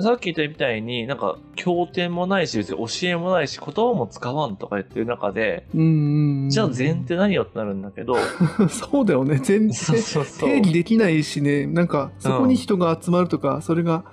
[0.00, 6.50] さっき言ったみたいになんか経典もないし別に教えもないし言葉も使わんとか言ってる中で、うんうんうん。
[6.50, 8.14] じゃあ禅って何よってなるんだけど、
[8.70, 9.38] そうだよね。
[9.42, 10.48] 全然そうそうそう。
[10.48, 14.04] 定義できないしね、なんか、そこに人が集まるとか、それが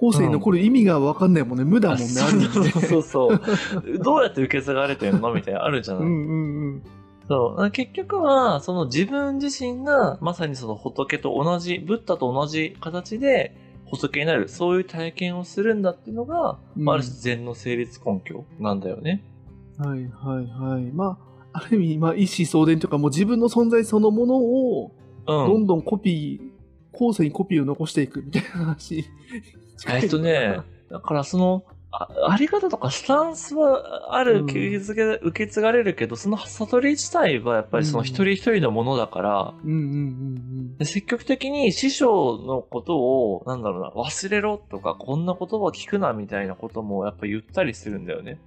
[0.00, 1.64] 後世に残る意味が分かんないもんね。
[1.64, 2.42] 無だもんね、ある。
[2.42, 3.40] そうそうそう。
[3.98, 5.34] どうやって受け継がれてんの？
[5.34, 6.04] みたいなのあるじゃない。
[6.04, 6.82] うんうんうん。
[7.28, 7.70] そう。
[7.72, 13.56] 結局は、その自分自身がまさにその仏と同じ、ブッダと同じ形で
[13.86, 19.24] 仏になる、そういう体験をするんだっていうのが、うんまあ、ある種禅の成立根拠なんだよね。
[19.78, 20.82] はいはいはい。
[20.92, 21.18] ま
[21.52, 24.92] あ、ある意味、まあ、一子相伝とか、もう自分の存在そのものを、
[25.26, 25.46] うん。
[25.46, 26.47] どんどんコピー、
[26.98, 29.06] 後世にコピーを残していくみたいな話。
[29.88, 30.58] えっとね、
[30.90, 48.38] だからその、ああり方とかスタンスはある、うん受け継げ受け継がれるけど、その悟り自体はやっぱりその一人一人のものだから、うんうんうんで積極的に師匠のことを、なんだろうな、忘れろとか、こんな言葉聞くなみたいなこともやっぱ言ったりするんだよね。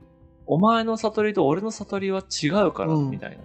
[0.46, 3.44] お前の悟りと俺の悟りは違うから、うんみたいなね。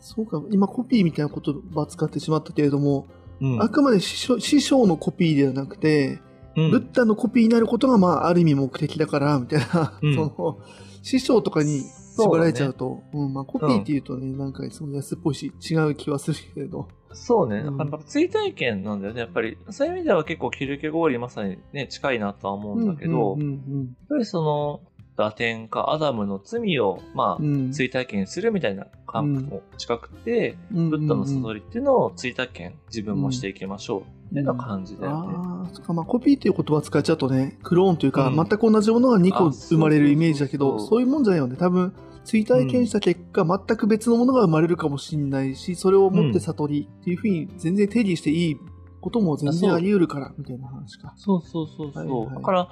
[0.00, 3.06] そうか、今コピーみたいな言葉使ってしまったけれども、
[3.40, 3.62] うん。
[3.62, 6.20] あくまで師匠師匠のコピーではなくて、
[6.56, 10.58] うんブッダのコピーになることが、まあ、ある意味目的だから、みたいな、うんその、
[11.02, 11.82] 師匠とかに
[12.16, 16.88] 縛られちゃうと、うん、まあ、コピーって言うとね、なんかすごい安っぽいし、違う気はするけれど。
[17.12, 17.58] そうね。
[17.58, 19.20] うんだから追体験なんだよね。
[19.20, 24.80] やっぱり、そういう意味では結構キルケゴーリまさにね、近いなとは思うんだけど、やっんぱりその、
[25.18, 27.72] 打点かアダムの罪を、まあ。
[27.72, 31.60] 追体験するみたいな感覚も近くて、うんブッダの悟り。
[31.60, 34.00] りっていうのを追体験、自分もしていきましょう。
[34.30, 35.34] っていな感じだよね。
[35.36, 41.56] ああ、そっか、まあ、コピーっていう言葉使っちゃうとね、クローンというか、うん全く同じものが2個あ生まれるイメージだけど、そういうもんじゃないよね。
[41.56, 41.92] 多分、
[42.24, 48.56] 追体験した結果、全く別のものが生まれるかもしれないし、それをもって悟りっていうふうに全然定義していい
[49.00, 51.14] ことも全然あり得るから、みたいな話か。
[51.16, 52.04] そうそうそうそう。
[52.04, 52.68] はいはいだから、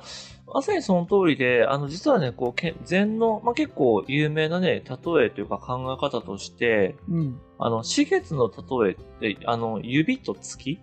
[0.52, 7.40] まさにその通りで、あの、実はね、こう、け禅の、まあ、結構有名なね、例えというか考え方として、うん。
[7.58, 10.78] あの、四月の例えって、あの、指と月？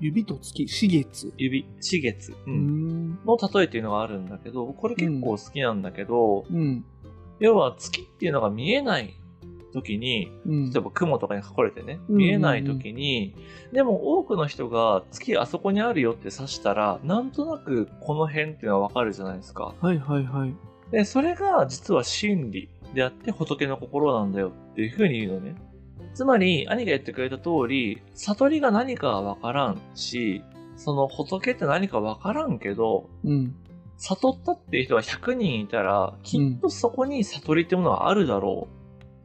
[0.00, 1.32] 指と月、四月。
[1.36, 3.18] 指、四月、う、うんん。
[3.24, 6.84] の例えっていうのがあるんだけど、これ結構好きなんだけど、うん。
[7.40, 9.14] 要は月っていうのが見えない
[9.74, 10.70] 時に、うん。
[10.70, 13.34] 例えば雲とかに隠れてね、うん見えない時に、
[13.72, 19.74] でも多くの人が月あそこにあるよって指したら、なんとなくこの辺っていうのはわかるじゃないですか。
[19.80, 20.54] はいはいはい。
[20.90, 25.56] で、それが実は真理であって仏の心なんだよっていうふうに言うのね。
[26.14, 30.44] つまり、兄が言ってくれた通り、悟りが何かはわからんし、
[30.76, 33.54] その仏って何かわからんけど、うん。
[33.96, 38.68] 悟ったっていう人が100人いたら、きっとそこに悟りってものはあるだろ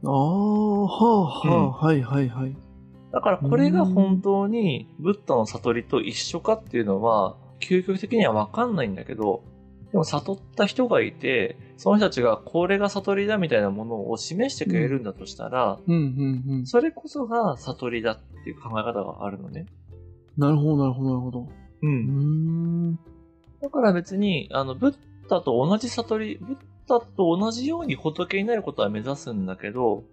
[0.04, 2.50] ああ、はあ、はあ、うんはいはいはい。
[2.50, 2.56] う。
[3.12, 9.42] だからこれが本当にブッダの悟りと一緒かっていうのは、究極的にはわかんないんだけど、
[9.92, 16.66] でも悟った人がいて、その人たちがこれが悟りだみたいなものを示してくれるんだとしたら、うんうんうん。
[16.66, 19.66] それこそが悟りだっていう考え方があるのね。
[20.36, 21.40] なるほどなるほどなるほど。
[21.40, 21.46] う
[21.82, 21.90] うー。
[21.90, 22.98] ん。
[23.60, 24.94] だから別に、あの、ブッ
[25.28, 26.56] ダと同じ悟り、ブッ
[26.98, 30.04] ダと同じように仏になることは目指すんだけど、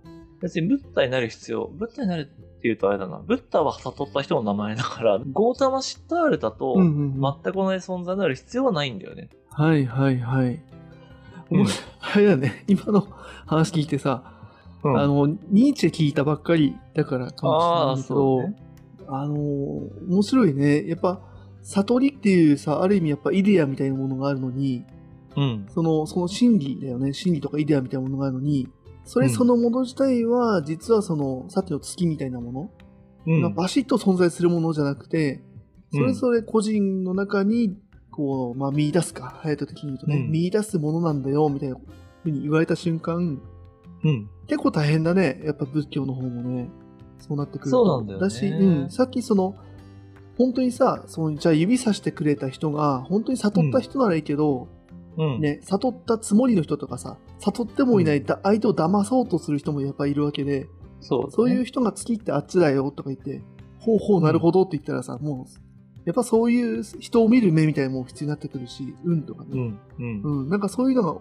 [0.42, 7.34] 別にブッダになる必要、ブッダになるっていうとあれだな、ブッダは悟った人の名前だから、ゴータマ・シッタールだとうんうんうん。
[7.44, 9.30] 全く同じ存在になる必要はないんだよね。
[9.50, 10.62] はいはいはい。
[11.50, 13.08] 面白いあれだね、今の
[13.46, 14.34] 話聞いてさ、
[14.84, 18.56] うんあの、ニーチェ聞いたばっかりだからかもしれないけど、そうね。
[19.08, 20.88] あのー面白いね。
[20.88, 21.22] やっぱ、
[21.64, 24.86] 悟りっていうさ、ある意味やっぱイデアみたいなものがあるのに、
[25.38, 25.66] うん。
[25.70, 27.14] その、その真理だよね。
[27.14, 28.68] 真理とかイデアみたいなものがあるのに、
[29.06, 32.72] それうんそのもの自体は、実はその、さっきの月みたいなもの、
[33.28, 33.54] うん。
[33.56, 35.42] バシッと存在するものじゃなくて、
[35.94, 37.78] それぞれ個人の中に、
[38.12, 41.78] こう、まあ、見出すか、隼人的に言うとね、うん見出すものなんだよ、みたいな
[42.24, 43.40] ふうに言われた瞬間、
[44.04, 44.30] うん。
[44.48, 45.42] 結構大変だね。
[45.44, 46.70] やっぱ仏教の方もね。
[47.20, 47.78] そうなってくると。
[47.78, 48.90] そうなんだよねし、うん。
[48.90, 49.56] さっきその、
[50.38, 54.77] 本当にさ、その、じゃあ指さしてくれた人が、本当に悟った人ならいいけど、うん。
[55.40, 60.68] ね、悟ったつもりの人とかさ、悟ってもいない、だ相手を騙そうとする人もやっぱいるわけで、
[61.00, 63.42] そうだね、そういう人が月ってあっちだよとか言って、
[63.80, 65.68] ほうほうなるほどって言ったらさ、もう、
[66.06, 69.50] やっぱそういう人を見る目みたいなのも必要になってくるし、運とかね。
[69.54, 69.80] うん。
[70.00, 70.22] うん。
[70.22, 71.20] うん、なんかそういうのが、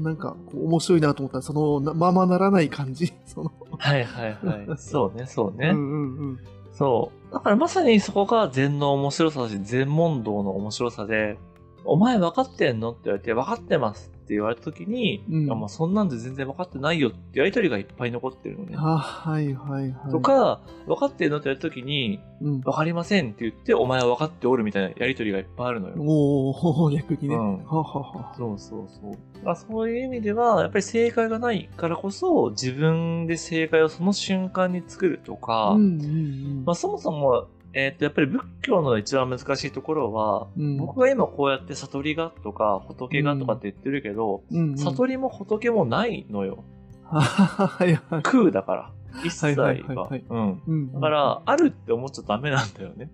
[0.00, 3.12] なんかこう面白いなと思ったら、そのなままならない感じ。
[3.26, 4.66] そのはいはいはい。
[4.78, 5.68] そうね、そうね。
[5.68, 6.38] うんうんうん。
[6.72, 7.34] そう。
[7.34, 11.38] だからまさにそこが禅の面白さだし、禅問答の面白さで、
[11.84, 12.90] お前分かってんの？
[12.90, 18.74] って言われて、分かってますって言われた時に、うんいやもうそんなんで全然分かってないよってやりとりがいっぱい残ってるのね。
[18.76, 20.10] あ、はいはいはい。
[20.10, 22.60] とか、分かってんのって言われた時に、うん。
[22.60, 25.94] 分かりませんって言って、お前は分かっておるみたいなやりとりがいっぱいあるのよ。
[25.98, 27.34] おー、逆にね。
[27.34, 28.34] うんははは。
[28.36, 29.14] そうそうそう。
[29.44, 36.62] あそういう意味では、やっぱり正解がないからこそ、自分で正解をその瞬間に作るとか、うんうんうん。
[36.64, 46.64] まあ、そもそも、えっ、と、やっぱり仏教の一番難しいところは、うん僕が今こうやって悟りがとか仏がとかって言ってるけど、うんうん、悟りも仏もないのよ。
[48.22, 48.92] 空だから。
[49.24, 49.74] 一切が。
[49.74, 53.10] だから、あるって思っちゃダメなんだよね。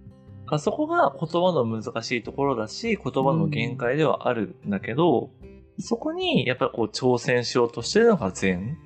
[0.59, 5.31] そこが言葉の難しいところだし、言葉の限界ではあるんだけど、
[5.79, 8.79] そこにやっぱりこう挑戦しようとしてるのが禅。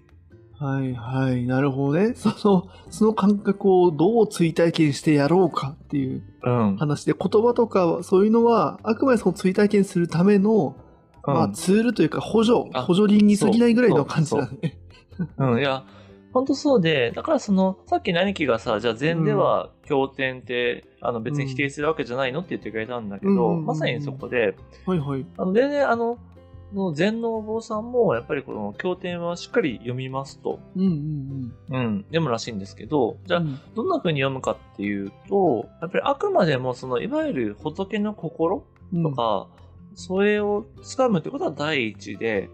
[0.62, 1.44] はいはい。
[1.44, 2.14] なるほどね。
[2.16, 6.76] その、その感覚をどう追体験してやろうかっていううん。
[6.76, 10.76] 話で、言葉とかそういうのは、あくまでその追体験するための、
[11.24, 14.78] まあツールというか補助、あ補助輪に過ぎないぐらいの感じだね。
[15.38, 15.84] うん、いや、
[16.32, 25.26] ほんとそうで、だからその、さっきの兄貴がさ、じゃあ禅では経典って、あの別に否定するわけじゃないのって言ってくれたんだけど、うんうんうんうんまさにそこで、はいはい。
[25.36, 26.31] あの全然あの、そ
[26.74, 33.60] の禅のお坊さんも、やっぱりこの経典はしっかり読みますと、うんうんうん、読むらしいんですけど、じゃあ、うん。
[33.74, 39.48] どんな風に読むかっていうと、やっぱりあくまでもその、いわゆる仏の心うんとか、
[39.94, 42.48] それを掴むってことは第一で、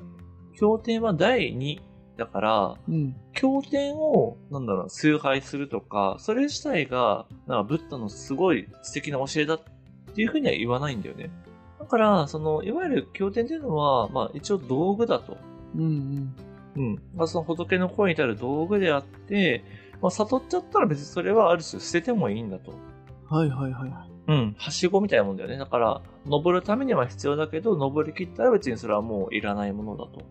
[0.59, 1.81] 経典は第二
[2.17, 3.17] だから、うん。
[3.33, 9.61] 経典を、なんだろう、崇拝するとか、それ自体が、なんかブッダのすごい素敵な教えだっ
[10.15, 11.31] ていうふうには言わないんだよね。
[11.79, 15.37] だから、その、いわゆる経典っていうのは、まあ一応道具だと。
[15.77, 16.37] うんうん。
[16.77, 17.03] うん。
[17.15, 19.65] まあその仏の声に至る道具であって、
[20.01, 22.73] まあ悟っちゃったら別にそれはある種捨ててもいいんだと。
[23.29, 23.93] はいはいはい。
[24.29, 24.55] うん。
[24.59, 25.57] はしごみたいなもんだよね。
[25.57, 30.23] だから、登るためには必要だけど、登り切ったら別にそれはもういらないものだと。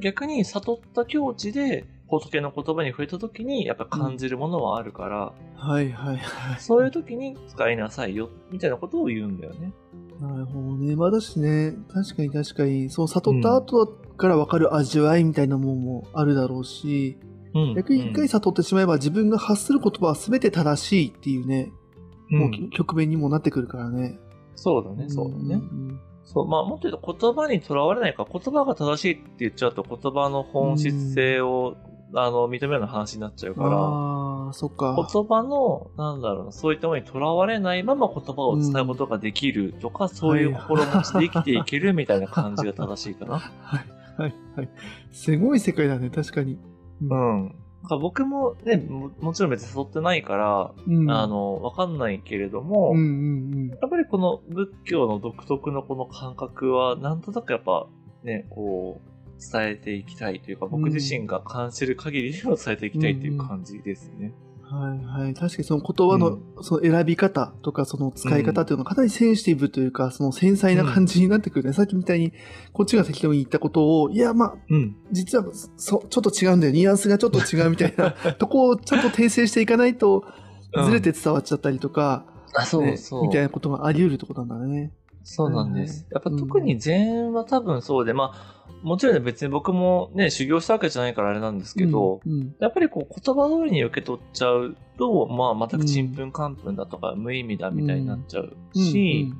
[0.00, 1.84] 逆に悟った境地で
[2.18, 6.60] 仏の言葉に触れた時にやっぱ感じるものはあるから、はいはいはい。
[6.60, 9.72] そういう時に使いなさいよ、みたいなことを言うんだよね。
[10.20, 10.96] なるほどね。
[10.96, 17.18] まあだしね、確かに確かに、その悟った後から分かる味わいみたいなものもあるだろうし、
[17.54, 17.74] うん。
[17.74, 21.72] 逆に一回悟ってしまえば自分が発する言葉は全て正しいっていうね、
[22.30, 24.18] うん、もう局面にもなってくるからね。
[24.56, 25.56] そうだね、そうだね。
[25.56, 31.76] んそう、まあ、もっと言うと言葉にとらわれないから、言葉が正しいって言っちゃうと言葉の本質性を、
[32.12, 34.94] あの、認めるような話になっちゃうから、ああ、そっか。
[34.94, 43.38] 言葉の、なんだろうな、そういったものにとらわれないまま言葉を伝えることができるとか、そういう心持ちで生きていけるみたいな感じが正しいかな。
[43.38, 43.84] はい、
[44.16, 44.68] はい、はい。
[45.12, 46.58] すごい世界だね、確かに。
[47.02, 47.54] うん。
[47.84, 51.10] か僕もねも、もちろん別に誘ってないから、うん。
[51.10, 57.86] あの、わかんないけれども、うんうんやっぱりこの仏教の独特のこの感覚は、なんとなくやっぱ
[58.22, 64.32] ね、こう、伝えていきたいというか、僕自身が感じる限りでも伝えていきたいという感じですね。
[64.70, 64.78] うん。
[64.78, 65.34] はいはい。
[65.34, 71.72] 確かにその言葉の、その選び方とかその使い方っていうのはかなりセンシティブというか、その繊細な感じになってくるね。
[71.72, 72.32] さっきみたいに、
[72.72, 74.96] こっちが適当に言ったことを、いや、まあ、うん。
[75.12, 75.44] 実は
[75.76, 76.72] そちょっと違うんだよ。
[76.72, 80.24] ニュアンスがちょっと違うみたいな とこをちゃんと訂正していかないと、
[80.86, 83.22] ずれて伝わっちゃったりとか、あ、そうねそう。
[83.22, 84.92] みたいなことがあり得るってことなんだね。
[85.24, 86.06] そうなんです。
[86.12, 99.32] やっぱうん特に禅は多分そうで、まあ、もちろんね別に僕もね、修行したわけじゃないからあれなんですけど、うん、うんやっぱりこう言葉通りに受け取っちゃうと、まあ全くちんぷんかんぷんだとか無意味だみたいになっちゃうし、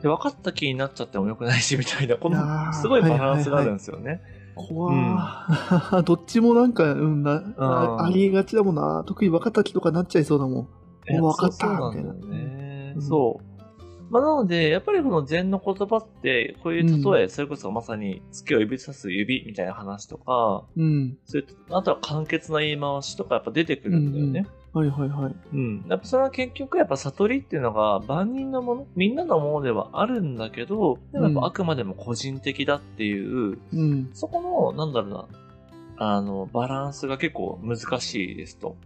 [0.00, 4.22] で分かった気になっちゃってもよくないしみたいな、このーすごいバランスがあるんですよね。
[4.54, 9.02] 怖ー どっちもなんか、うん、なあありがちだもんな。
[9.06, 10.68] 特に分かった気とかなっちゃいそうだもん。
[11.06, 12.92] 分かったみたいね。
[12.94, 13.49] うんそう。
[14.10, 21.16] まあ、なので、やっぱりこの禅の言葉って、こういう例え、それこそまさに月を指さす指みたいな話とか、うん。
[21.24, 24.46] それとあとは簡潔な言い回しとかやっぱ出てくるんだよね。
[24.72, 25.34] はいはいはい。
[25.52, 25.84] うん。
[25.88, 34.10] やっぱそれは結局やっぱ悟りっていうのが万人のもの、みんなのものではあるんだけど、でもやっぱあくまでも個人的だっていう、うん。
[34.12, 35.26] そこの、なんだろうな、
[35.98, 38.76] あの、バランスが結構難しいですと。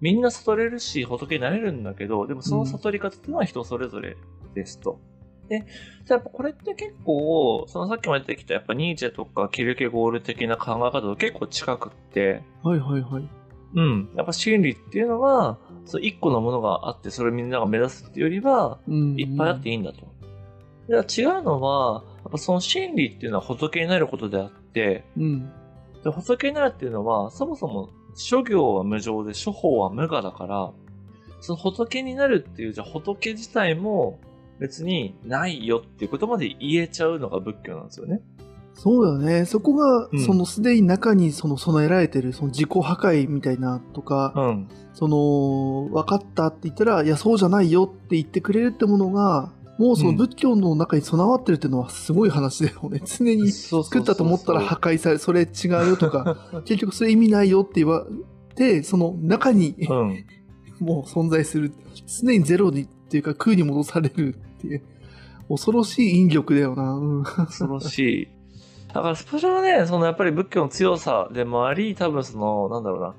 [0.00, 4.16] みんな悟れるし、仏になれるんだけど、でもその悟り方っていうのは人それぞれ
[4.54, 5.00] ですと。
[5.48, 5.66] で、
[6.06, 13.28] じゃあやっぱこれって結構、そのさっきも出てきたやっぱニーチェとかキルケゴール的な考え方と結構近くって、はいはいはい。
[13.74, 14.08] うん。
[14.16, 19.20] やっぱ真理っていうのは、そう一個のものがあって、それをみんなが目指すっていうよりは、うん。
[19.20, 20.14] いっぱいあっていいんだと。
[20.88, 25.50] で違うのは、やっぱその真理っていうのは仏になることであって、うん。
[26.04, 30.72] で仏になるっていうのは、そもそも諸行は無常で諸法は無我だから、
[31.40, 34.18] その仏になるっていう、じゃあ仏自体も
[34.58, 38.20] 別にないよっていうことまで言えちゃうのが仏教なんですよね。
[38.74, 39.44] そうだよね。
[39.44, 44.68] そこが、うんそのすでに中にその備えられてる、その自己破壊みたいなとか、うん。
[44.92, 53.00] その、分かったって言ったら、いや、そうじゃないよって言ってくれるってものが、もうそのうん仏教の中に備わってるっていうのはすごい話だよね。
[53.06, 60.24] 常に作ったと思ったら破壊され、それ違うよとか、 結局それ意味ないよって言われて、その中にうん。
[60.80, 61.72] もう存在する。
[62.20, 64.82] 常にゼロにっていうか空に戻されるっていう。
[65.48, 66.94] 恐ろしい引力だよな。
[66.94, 67.22] うん。
[67.22, 68.28] 恐ろしい。
[68.88, 73.14] だから、それはね、そのやっぱり仏教の強さでもあり、多分その、なんだろうな、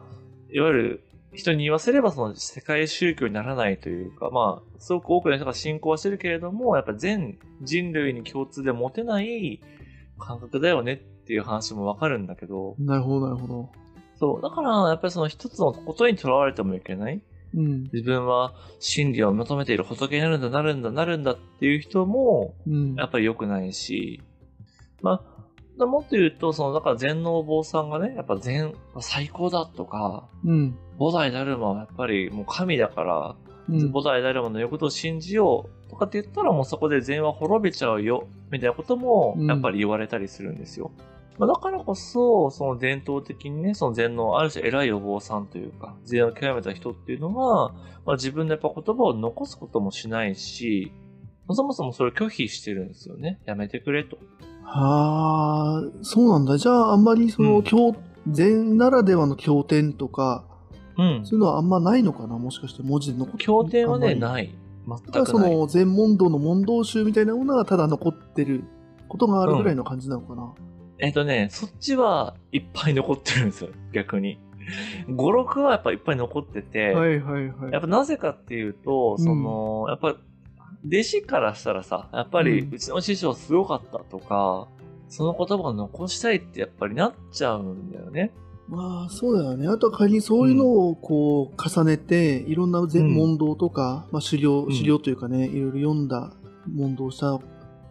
[0.52, 1.04] いわゆる
[1.34, 9.62] 人に言わせればその世界宗教にならないというか、まあ、すごく多くの人が信仰はしてるけれども、やっぱ全人類に共通で持てない
[10.20, 13.70] 感覚だよねっていう話もわかるんだけど、なるほど、なるほど。
[14.16, 17.22] そう、だからやっぱりその一つのことにとらわれてもいけない。
[17.56, 17.84] うん。
[17.94, 22.96] 自分は真理を求めている仏になるんだ、なるんだ、なるんだっていう人も、うん。
[22.96, 24.22] やっぱり良くないし、
[25.02, 25.22] ま
[25.80, 30.78] あ、もっと言うと、その、だから禅のお坊さんがね、やっぱ禅は最高だとか、うん。
[30.98, 33.36] 菩提ダルマはやっぱりもう神だから、
[33.68, 40.92] うん菩提ダルマの言うことを信じようとかって言ったらもうそこで禅は滅びちゃうよ、みたいなこともうんやっぱり言われたりするんですよ。
[41.38, 47.74] まあ、だからこそ、その伝統的にね、その禅のある種偉いお坊さんというか、禅を極めた人っていうのは、
[48.06, 50.92] まあ、自分でやっぱ言葉を残すこともしないし、
[51.52, 53.40] そもそもそれを拒否してるんですよね。
[53.46, 54.18] やめてくれと。
[54.64, 56.58] はあ、そうなんだ。
[56.58, 57.96] じゃあ、あんまりそうの、ん経、
[58.32, 60.46] 禅ならではの経典とか、
[60.98, 61.22] うん。
[61.26, 62.38] そういうのはあんまないのかな？
[62.38, 64.56] もしかして文字で残って経典はね、ない。
[64.88, 65.56] 全くない。
[65.56, 68.64] の禅問答の問答集みたいなものがただ残ってる
[69.10, 70.54] ことがあるぐらいの感じなのかな、
[71.00, 74.40] えっとね、そっちはいっぱい残ってるんですよ、 逆に。
[75.08, 77.72] 5、6はやっぱいっぱい残ってて、はいはいはい。
[77.72, 80.16] やっぱなぜかっていうと、その、やっぱ、
[80.88, 84.68] 弟子からしたらさ、やっぱりうんうちの師匠すごかったとか、
[85.08, 88.32] その言葉を残したいってやっぱりなっちゃうんだよね。
[88.68, 89.68] まあそうだよね。
[89.68, 96.34] あとは仮にそういうのをこう重ねて、いろんなうん禅問答とか、まあ狩猟、うん狩猟というかね、いろいろ読んだ
[96.68, 97.40] 問答した。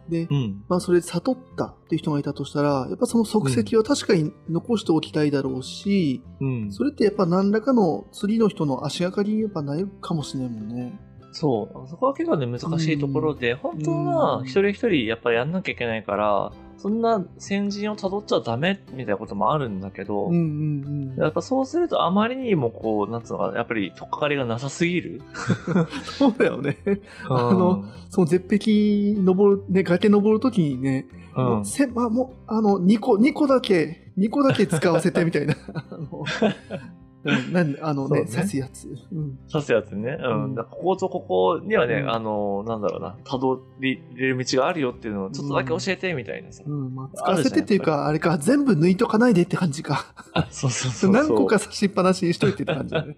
[0.09, 0.63] で、うん。
[0.67, 6.71] まあそれで悟ったっていう人がいたとしたら、やっぱその足跡は確かに残しておきたいだろうし、うん。
[6.71, 10.99] それってやっぱ何らかの次の人の足がかりにやっぱなるかもしれないもんね。
[11.31, 11.89] そう。
[11.89, 21.21] そこは結構ね、難しいところで、本当はうん一人一人やっぱりやんなきゃいけないから、そんな先人を辿っちゃダメみたいなこともあるんだけど、うんうんうん。
[21.21, 25.21] やっぱそうするとあまりにもこう、なんつうのかな、やっぱりとっかかりがなさすぎる。
[26.17, 26.77] そうだよね。
[27.29, 35.55] あのその絶壁登る、ね、崖登るときにね、うん、もうせまあ、もう、あの、2個、2個だけ、2個だけ使わせてみたいな。
[37.51, 38.87] なんあのね、ね刺すやつ。
[39.11, 39.37] うん。
[39.51, 40.17] 刺すやつね。
[40.19, 40.43] うん。
[40.43, 46.63] うんこことここにはね、うんあの、なんだろうな、たどりれる道があるよっていうのをちょっとだけ教えてみたいなさ。
[46.65, 50.13] うん、まあ、使わせてっていうか、あれか、全部抜いとかないでって感じか。
[50.33, 51.25] あ、そうそうそう そう。
[51.27, 53.17] 何個か刺しっぱなしにしといてって感じだね。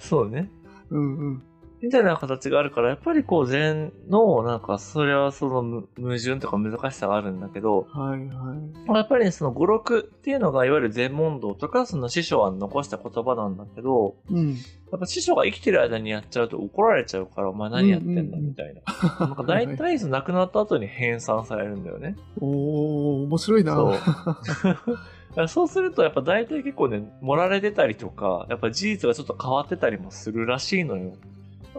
[0.00, 0.50] そうね。
[0.90, 1.42] うんうん。
[1.82, 8.94] みたいな形があるから、やっぱりこう禅の、なんか、それはそのむ矛盾とか難しさがあるんだけど、はいはい。
[8.94, 14.50] やっぱりね、その語録っていうのが、いわゆる禅問答とか、その師匠は残した言葉なんだけど、うん。
[14.50, 19.26] やっぱ師匠が生きてる間にやっちゃうと怒られちゃうから、お前何やってんだうんうんうんみたいな。
[19.26, 22.16] なんか大体その亡くなった後に編纂されるんだよね。
[22.40, 23.74] おー、面白いな。
[23.74, 23.94] そう。
[25.48, 31.12] そうすると、やっぱ大体結構ね、盛られてたりとか、やっぱ事実がちょっと変わってたりもするらしいのよ。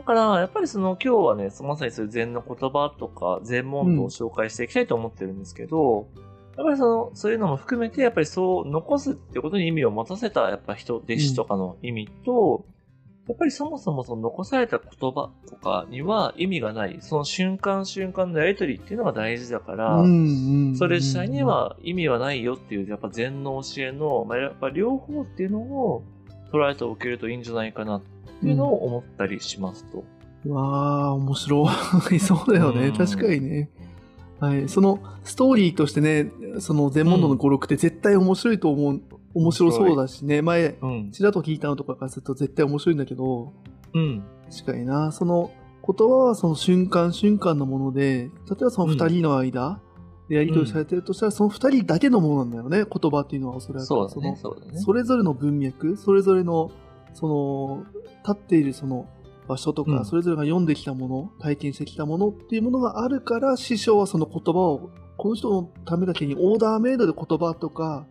[0.01, 6.07] だから、やっぱりその今日はね、まさにそういう禅の言葉とか、禅問答を紹介していきたいと思ってるんですけど、
[6.57, 12.65] やっぱりその、そういうのも含めて、やっぱりそう残すっていうことに意味を持たせた、やっぱ人、弟子とかの意味と、
[13.27, 26.03] やっぱりそもそもその残された言葉とかには意味がない、その瞬間瞬間のやりとりっていうのが大事だから、うんうんうんそれ自体には意味はないよっていう、やっぱ禅の教えの、まあ、やっぱ両方っていうのを
[26.51, 28.01] 捉えておけるといいんじゃないかなっ
[28.41, 30.03] ていうのを思ったりしますと。
[30.45, 31.65] うわあ、面白
[32.11, 32.19] い。
[32.19, 32.87] そうだよね。
[32.87, 33.69] うん確かにね。
[34.39, 34.67] はい。
[34.67, 39.01] そのストーリーとしてね、その全問答の語録って絶対面白いと思う。
[39.33, 40.41] 面白そうだしね。
[40.41, 41.11] 前、うん。
[41.11, 43.53] ちらっと聞いたのとかからすると絶対面白いんだけど、
[43.93, 44.23] うん。
[44.49, 45.11] 確かにな。
[45.11, 45.51] その
[45.87, 49.79] 言葉はその瞬間瞬間のもので、例えばその二人の間
[50.27, 52.85] でやり取りされてるとしたら、その二人だけのものなんだよね。
[52.89, 53.85] 言葉っていうのはおそらく。
[53.85, 54.31] そうだね。
[54.31, 54.79] のそね。
[54.79, 56.71] それぞれの文脈、それぞれの、
[57.13, 57.85] その、
[58.23, 59.07] 立っているその
[59.47, 68.05] 場所とか、うんそれぞれが読んできたもの、体験してきたものっていうものがあるから、師匠はその言葉を、この人のためだけにオーダーメイドで言葉とか、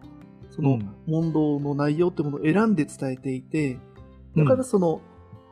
[0.51, 3.79] そのうん問答の内容ってものを選んで伝えていて、
[4.37, 5.01] だからその、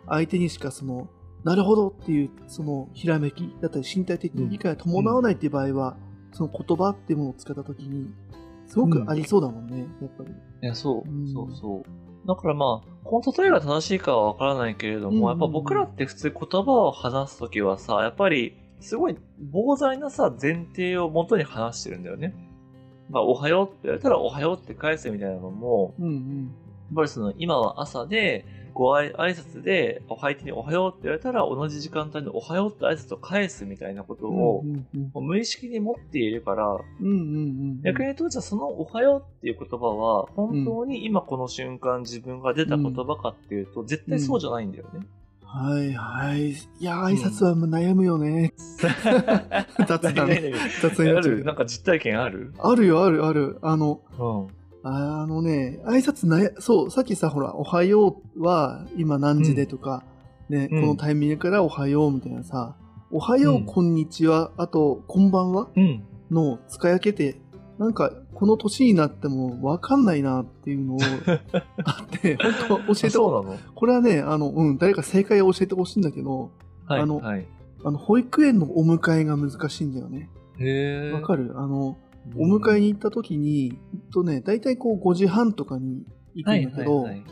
[0.06, 1.08] 相手にしかその、
[1.44, 5.96] なるほどっていう、その、ひらめきだったり身体的に理解を伴わないっていう場合は、
[6.32, 8.10] その言葉っていうものを使ったときに、
[8.66, 10.30] すごくありそうだもんね、やっぱり。
[10.30, 10.34] い
[10.66, 11.32] や、そううん。
[11.32, 12.07] そうそう。
[12.28, 19.16] だからまあ、この例えが正しいかはわからないけれども、うんうんうんやっぱ僕らって普通言葉を話すときはさ、やっぱりすごい
[19.50, 22.34] 膨大なさ、前提を元に話してるんだよね。
[23.08, 26.44] まあ、おはようって言われたらおはようって返すみたいなのも、うんうん。
[26.44, 28.44] やっぱりその今は朝で、
[28.74, 34.64] ご挨挨拶で、お相手におはようって言われたら同じ時間帯におはようって挨拶を返すみたいなことを、
[35.14, 36.78] 無意識に持っているから。
[37.84, 45.06] 逆に言うと、じゃあそのおはようっていう言葉は、本当に今この瞬間自分が出た言葉かっていうと、絶対そうじゃないんだよね。
[45.50, 46.50] はいはい。
[46.50, 48.52] いや、挨拶は悩むよね。
[49.88, 50.40] 雑だね。
[50.42, 50.98] 何々雑
[51.38, 52.52] になんか実体験ある？
[52.58, 53.58] あるよ、あるある。
[53.62, 54.57] あの、うん。
[54.82, 60.04] あのね、挨拶なや、そう、さっきさ、ほら、おはようは今何時でとか、
[60.48, 62.76] ね、うんこのタイミングからおはようみたいなさ、
[63.10, 66.02] おはよう、うんこんにちは、あと、こんばんはうん。
[66.30, 67.40] の使い分けて、
[67.78, 70.98] なんか、この年になってもわかんないなっていうのを
[71.84, 73.58] あって、本当教えてそうなの？
[73.74, 76.50] これはね、あの、うん、誰か正解を教えてほしいんだけど、
[76.86, 77.00] はい。
[77.00, 77.46] あのはい。
[77.84, 80.28] あの、保育園のお迎えが難しいんだよね。
[80.58, 81.12] へえ。
[81.12, 81.52] わかる？
[81.56, 81.96] あの、
[82.36, 86.04] お迎えに行った時に、えっとね、大体こう5時半とかに
[86.34, 87.24] 行くはいんだけど、はいはい。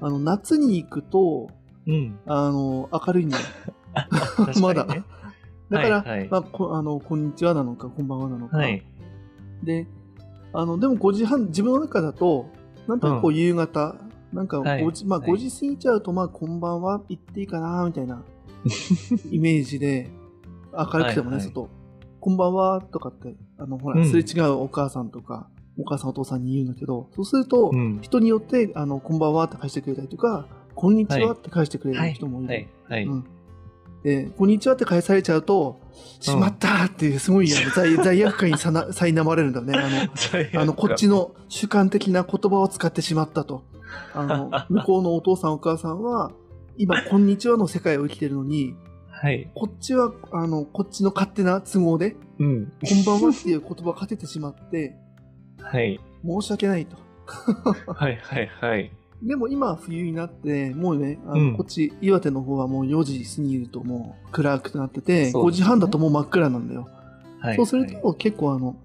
[0.00, 1.48] あの、夏に行くと、
[1.86, 2.18] うん。
[2.26, 3.44] あの、明るいんだよ。
[4.60, 4.86] まだ。
[5.70, 8.58] だから、はいはいまあ、こあの、こんにちはなのか、こんばんはなのか。
[8.58, 8.84] はい。
[9.62, 9.86] で、
[10.52, 12.46] あの、でも5時半、自分の中だと、
[12.86, 13.96] なんとなくこう夕方、
[14.32, 18.22] なんかはい5時、まあはい5時過ぎちゃうと、まあこんばんは言っていいかな、みたいな
[19.30, 20.10] イメージで、
[20.72, 21.68] 明るくてもね、はいはい外。
[22.24, 27.98] こんばんはとかって、あの、ほら、うんすれ違うお母さんとか、お母さんお父さんに言うんだけど、そうすると、うん。
[28.00, 32.08] 人によって、あの、こんばんはって返してくれたりとか、こんにちはって返してくれはい。
[32.08, 32.48] る人もいる。
[32.48, 32.68] はい。
[32.88, 33.04] はい。
[33.04, 33.24] うん。
[34.04, 35.82] で、こんにちはって返されちゃうと、
[36.18, 39.74] しまったーっていう、すごいあの罪 罪悪感にさな苛まれるんだよね。
[39.76, 43.64] あの、あの、こっちの主観的な言葉を使ってしまったと。
[44.14, 46.32] あの、 向こうのお父さんお母さんは、
[46.78, 48.74] 今、こんにちはの世界を生きてるのに、
[49.20, 49.50] はい。
[49.54, 52.72] こっちは、あの、こっちの勝手な都合で、うん。
[52.86, 54.96] こんばんはっていう言葉をかけてしまって、
[55.60, 56.00] はい。
[56.24, 56.96] 申し訳ないと。
[57.92, 58.90] はいはいはい。
[59.22, 66.88] でも今は冬になって、もうね、あのうんこっち、岩手の方はもう4時過ぎるともう暗くなってて、5ね時半だともう真っ暗なんだよ。
[67.40, 67.56] はい。
[67.56, 68.76] そうすると、結構あの、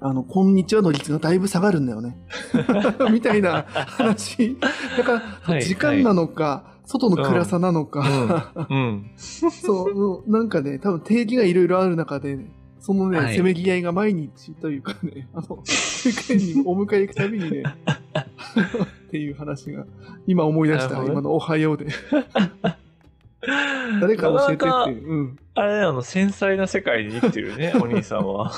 [0.00, 2.16] あの、こんにちはの率がだいぶ下がるんだよね。
[3.10, 4.56] みたいな話。
[4.96, 8.76] だから、はい時間なのか、外の暗さなのか、うん。
[8.76, 9.10] うん。
[9.16, 12.38] そう、うんなんかね、多分定義がいろいろある中で、
[12.80, 15.62] そのね、はいせめぎ合いが毎日というかね、あの、保
[16.06, 19.84] 育園にお迎え行くたびにね、っていう話が、
[20.26, 21.88] 今思い出した、今のおはようで。
[24.00, 25.12] 誰か教えてっていう。
[25.12, 25.38] うん。
[25.54, 28.50] あれ、あの、繊細な世界に生きてるね、 お兄さんは。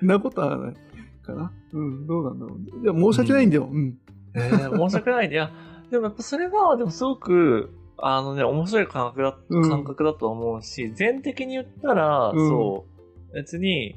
[0.00, 0.74] なことはない
[1.22, 1.52] かな。
[1.72, 2.82] うん、どうなんだろう。
[2.82, 3.68] いや、申し訳ないんだよ。
[3.70, 3.98] うん。
[4.34, 5.34] えー申し訳ないね。
[5.34, 5.50] いや、
[5.90, 12.86] でもやっぱそれが、でもすごく、あのね、面白い感覚だ、うん感覚だと思うし、全的に言ったら、うんそ
[13.32, 13.96] う、別に、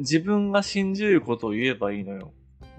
[0.00, 2.32] 自分が信じることを言えばいいのよ。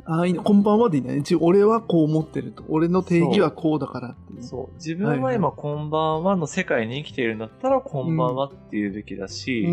[0.06, 0.44] ああ、いいの。
[0.44, 1.22] こんばんはでいいね。
[1.40, 2.64] 俺はこう思ってると。
[2.70, 4.44] 俺の定義はこうだからっていう。
[4.44, 4.76] そう。
[4.76, 9.68] 自分は今、こんばんはの世界に生きているんだったら、こんばんはって言うべきだし、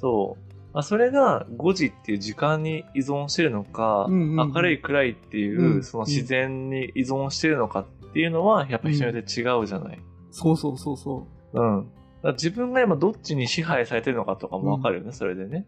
[0.00, 0.53] そう。
[0.74, 10.00] まあ、それが5時っていう時間に依存してるのか、うんうんうん明るい暗いっていう、うんその自然に依存してるのかっていうのは、やっぱ人によって違うじゃない。
[10.32, 11.80] そうそうそうそうん。
[11.80, 11.88] だか
[12.22, 15.66] ら自分が今どっちに支配されてるのかとかもわかるよね、それでね。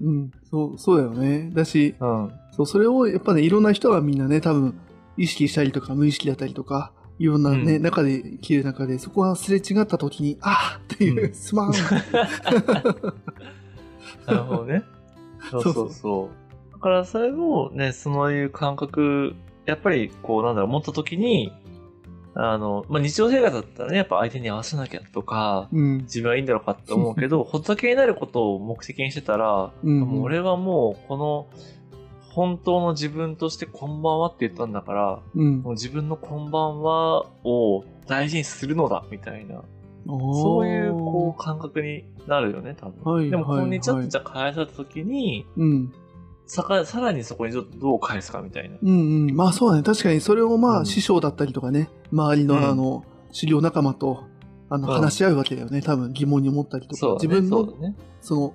[0.00, 0.08] う。
[0.08, 0.30] うん。
[0.44, 1.50] そう、そうだよね。
[1.52, 2.32] だし、うん。
[2.52, 4.78] そう、それをやっぱね、いろんな人がみんなね、多分、
[5.16, 11.72] 意識したりとか、無意識だったりとか、いろんなね、うん中で生きる中で、そこがすれ違った時に、あーっていう、うんすまん。
[14.26, 14.82] なるほどね。
[15.50, 16.30] そうそうそ
[16.70, 16.72] う。
[16.72, 19.34] だからそれをね、そういう感覚、
[19.66, 21.52] やっぱりこうなんだろう、持った時に、
[22.40, 25.98] あの、まあ、日常生活だったらね、やっぱ相手に合わせなきゃとか、うん。
[26.02, 31.46] 自分はいいんだろうかって思うけど、 仏になることを目的にしてたら、うんもう俺はもうこの、
[32.30, 35.72] 本当の自分としてこんばんはって言ったんだから、うんもう。
[35.72, 39.64] 自分のこんばんはを大事にするのだ、みたいな。
[40.06, 43.30] そういう、こう、感覚になるよね、多分。
[43.30, 45.64] でも、はいはいこんにちはっはいてじゃあ返された時に、う。
[45.64, 45.92] うん。
[46.46, 48.76] さか、さらにそこにちょっとどう返すかみたいな。
[48.82, 49.36] うんうん。
[49.36, 49.82] まあそうだね。
[49.82, 54.24] 確かにそれをまあ、うん師匠だったりとかね、周りうんのあの、修行仲間と、
[54.70, 55.82] あの、うん話し合うわけだよね。
[55.82, 57.06] 多分疑問に思ったりとか。
[57.06, 57.12] ね。
[57.14, 57.96] 自分のそね。
[58.20, 58.54] その、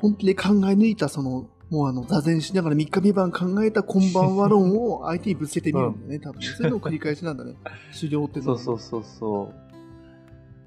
[0.00, 6.40] 本気で考え抜いた、その、もうあの、座禅しながら3日三晩考えたこんばんは論を相手にぶつけてみるんだよね、多分。
[6.42, 7.54] そういうのを繰り返しなんだね。
[7.92, 9.65] 修行ってのはそうそうそうそう。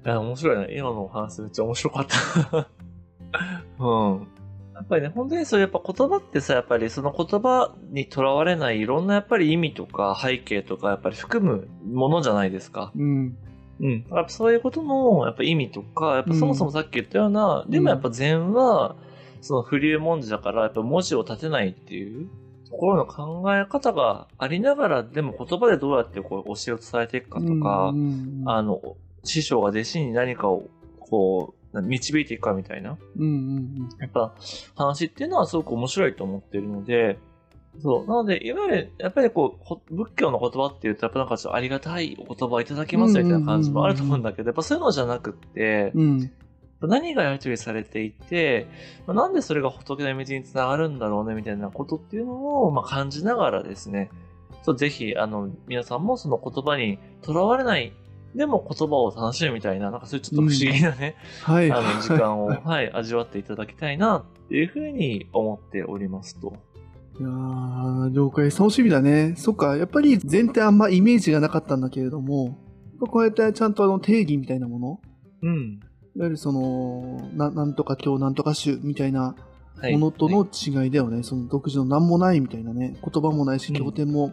[0.04, 0.74] いや、面白いね。
[0.76, 2.68] 今のお話めっちゃ面白かった。
[3.78, 4.28] うん。
[4.74, 12.92] やっぱりね、本当にそう、やっぱ言葉ってさ、やっぱりその言葉にとらわれないいろんなやっぱり意味とか背景とかやっぱり含むものじゃないですか。
[12.96, 13.36] うん。
[13.80, 14.06] うん。
[14.10, 18.96] やっぱそういうことのやっぱ意味とか、やっぱそもそもさっき言ったような、んでもやっぱ禅は、
[19.42, 22.28] その不流文字だからやっぱ文字を立てないっていう
[22.68, 28.80] ところの考え方がありながら、でも言葉でどうやってこう教えを伝えていくかとか、うんあの、
[29.24, 30.68] 師匠が弟子に何かを、
[30.98, 34.34] こう、導いていくかみたいな、うんうんやっぱ
[34.74, 37.18] 話っていうのはすごく面白いと思ってるので、
[37.80, 38.06] そう。
[38.06, 46.30] なので、いわゆる、やっぱりこうほ、仏教の言葉っていうと、やっぱなんかちょっとありがたいお言葉をいただきますみたいな感じもあると思うんだけど、やっぱそういうのじゃなくって、うん。
[46.82, 46.90] うん。
[46.90, 48.66] 何がやり取りされていて、
[49.06, 54.10] まあなんでそれが仏の道につながるんだろうねみたいなことっていうのを、まあ、感じながらですね、
[54.62, 57.92] そうぜひ、あの、皆さんもその言葉にとらわれない、
[58.34, 61.72] でも言葉を楽しむみたいな、なんかそういうちょっと不思議なね、はい。
[61.72, 66.54] あの、時間を、はい、味わっていただきたいな、っていうふうに思っておりますと。
[67.18, 68.50] いやー、了解。
[68.50, 69.34] 楽しみだね。
[69.36, 72.56] そっか、やっぱり全体あんまイメージがなかったんだけれども、
[73.00, 75.00] こうやってちゃんとあの定義みたいなもの、
[75.42, 75.80] うん。
[76.16, 79.34] いわゆるその、ななんとか教なんとか宗みたいな
[79.80, 79.92] はい。
[79.92, 81.22] ものとのはい違いだよね。
[81.22, 82.96] その独自の何もないみたいなね。
[83.02, 84.32] 言葉もないし、うん経典も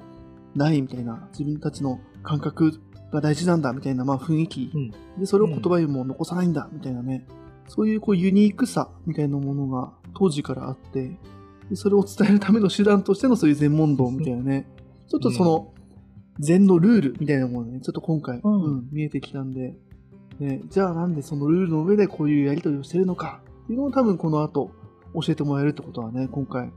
[0.55, 2.81] ないみたいな、自分たちの感覚
[3.11, 4.71] が大事なんだみたいな、まあ雰囲気。
[4.73, 7.25] うんで、それを言葉にも残さないんだみたいなね。
[7.67, 11.17] そういうこうユニークさみたいなものが当時からあって、
[11.69, 14.67] でそれを伝えるための手段としてのそういう禅問答みたいなね。
[15.07, 15.73] ちょっとその、
[16.39, 19.75] 禅のルールみたいなものね、ちょっと今回、うんうん見えてきたんで、
[20.39, 24.71] ね、じゃあなんでそのルールの上でこういうやり取りをしてるのかっていうのを多分この後
[25.13, 26.71] 教えてもらえるってことはね、今回。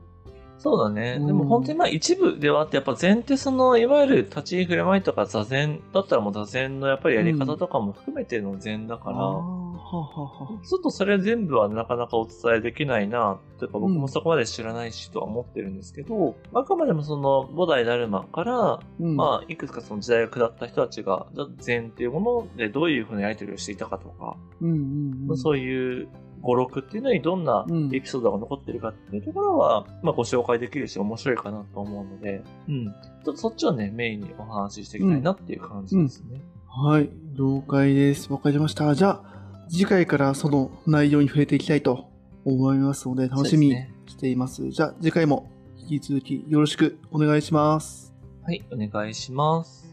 [0.61, 1.17] そうだね。
[1.19, 1.27] うん。
[1.27, 10.67] でも本当にまあ一部ではあって、やっぱ禅ってその、いわゆる立ち居振る舞いとか座禅だったらもう座禅のやっぱりやり方とかも含めての禅だから、あーはあはあはあ。
[10.67, 13.97] ちょっとそれ全部はなかなかお伝えできないな、というか僕うん。
[13.97, 19.15] もそこまで知らないしとは思ってるんですけど、あくまでもその菩提ダルマから、うん。
[19.15, 21.25] まあいくつかその時代が下った人たちが、
[21.57, 25.37] 禅っていうものでどういうふうなやり取りをしていたかとか、うんうんうん。
[25.37, 26.07] そういう
[26.41, 32.85] 語録っていうのにどんなうんエピソードが残ってるかっていうところは、まあご紹介できるし面白いかなと思うので、うん。
[32.85, 36.41] ちょっとそっちをね、メインにお話ししていきたいなっていう感じですね。
[36.67, 38.31] はい、了解です。
[38.31, 38.93] わかりました。
[38.95, 39.23] じゃあ、
[39.69, 42.05] 次回からその内容に触れていきたいと
[42.45, 43.75] 思いますので、楽しみに
[44.07, 44.69] しています。
[44.69, 48.13] じゃあ、次回も引き続きよろしくお願いします。
[48.43, 49.90] はい、お願いします。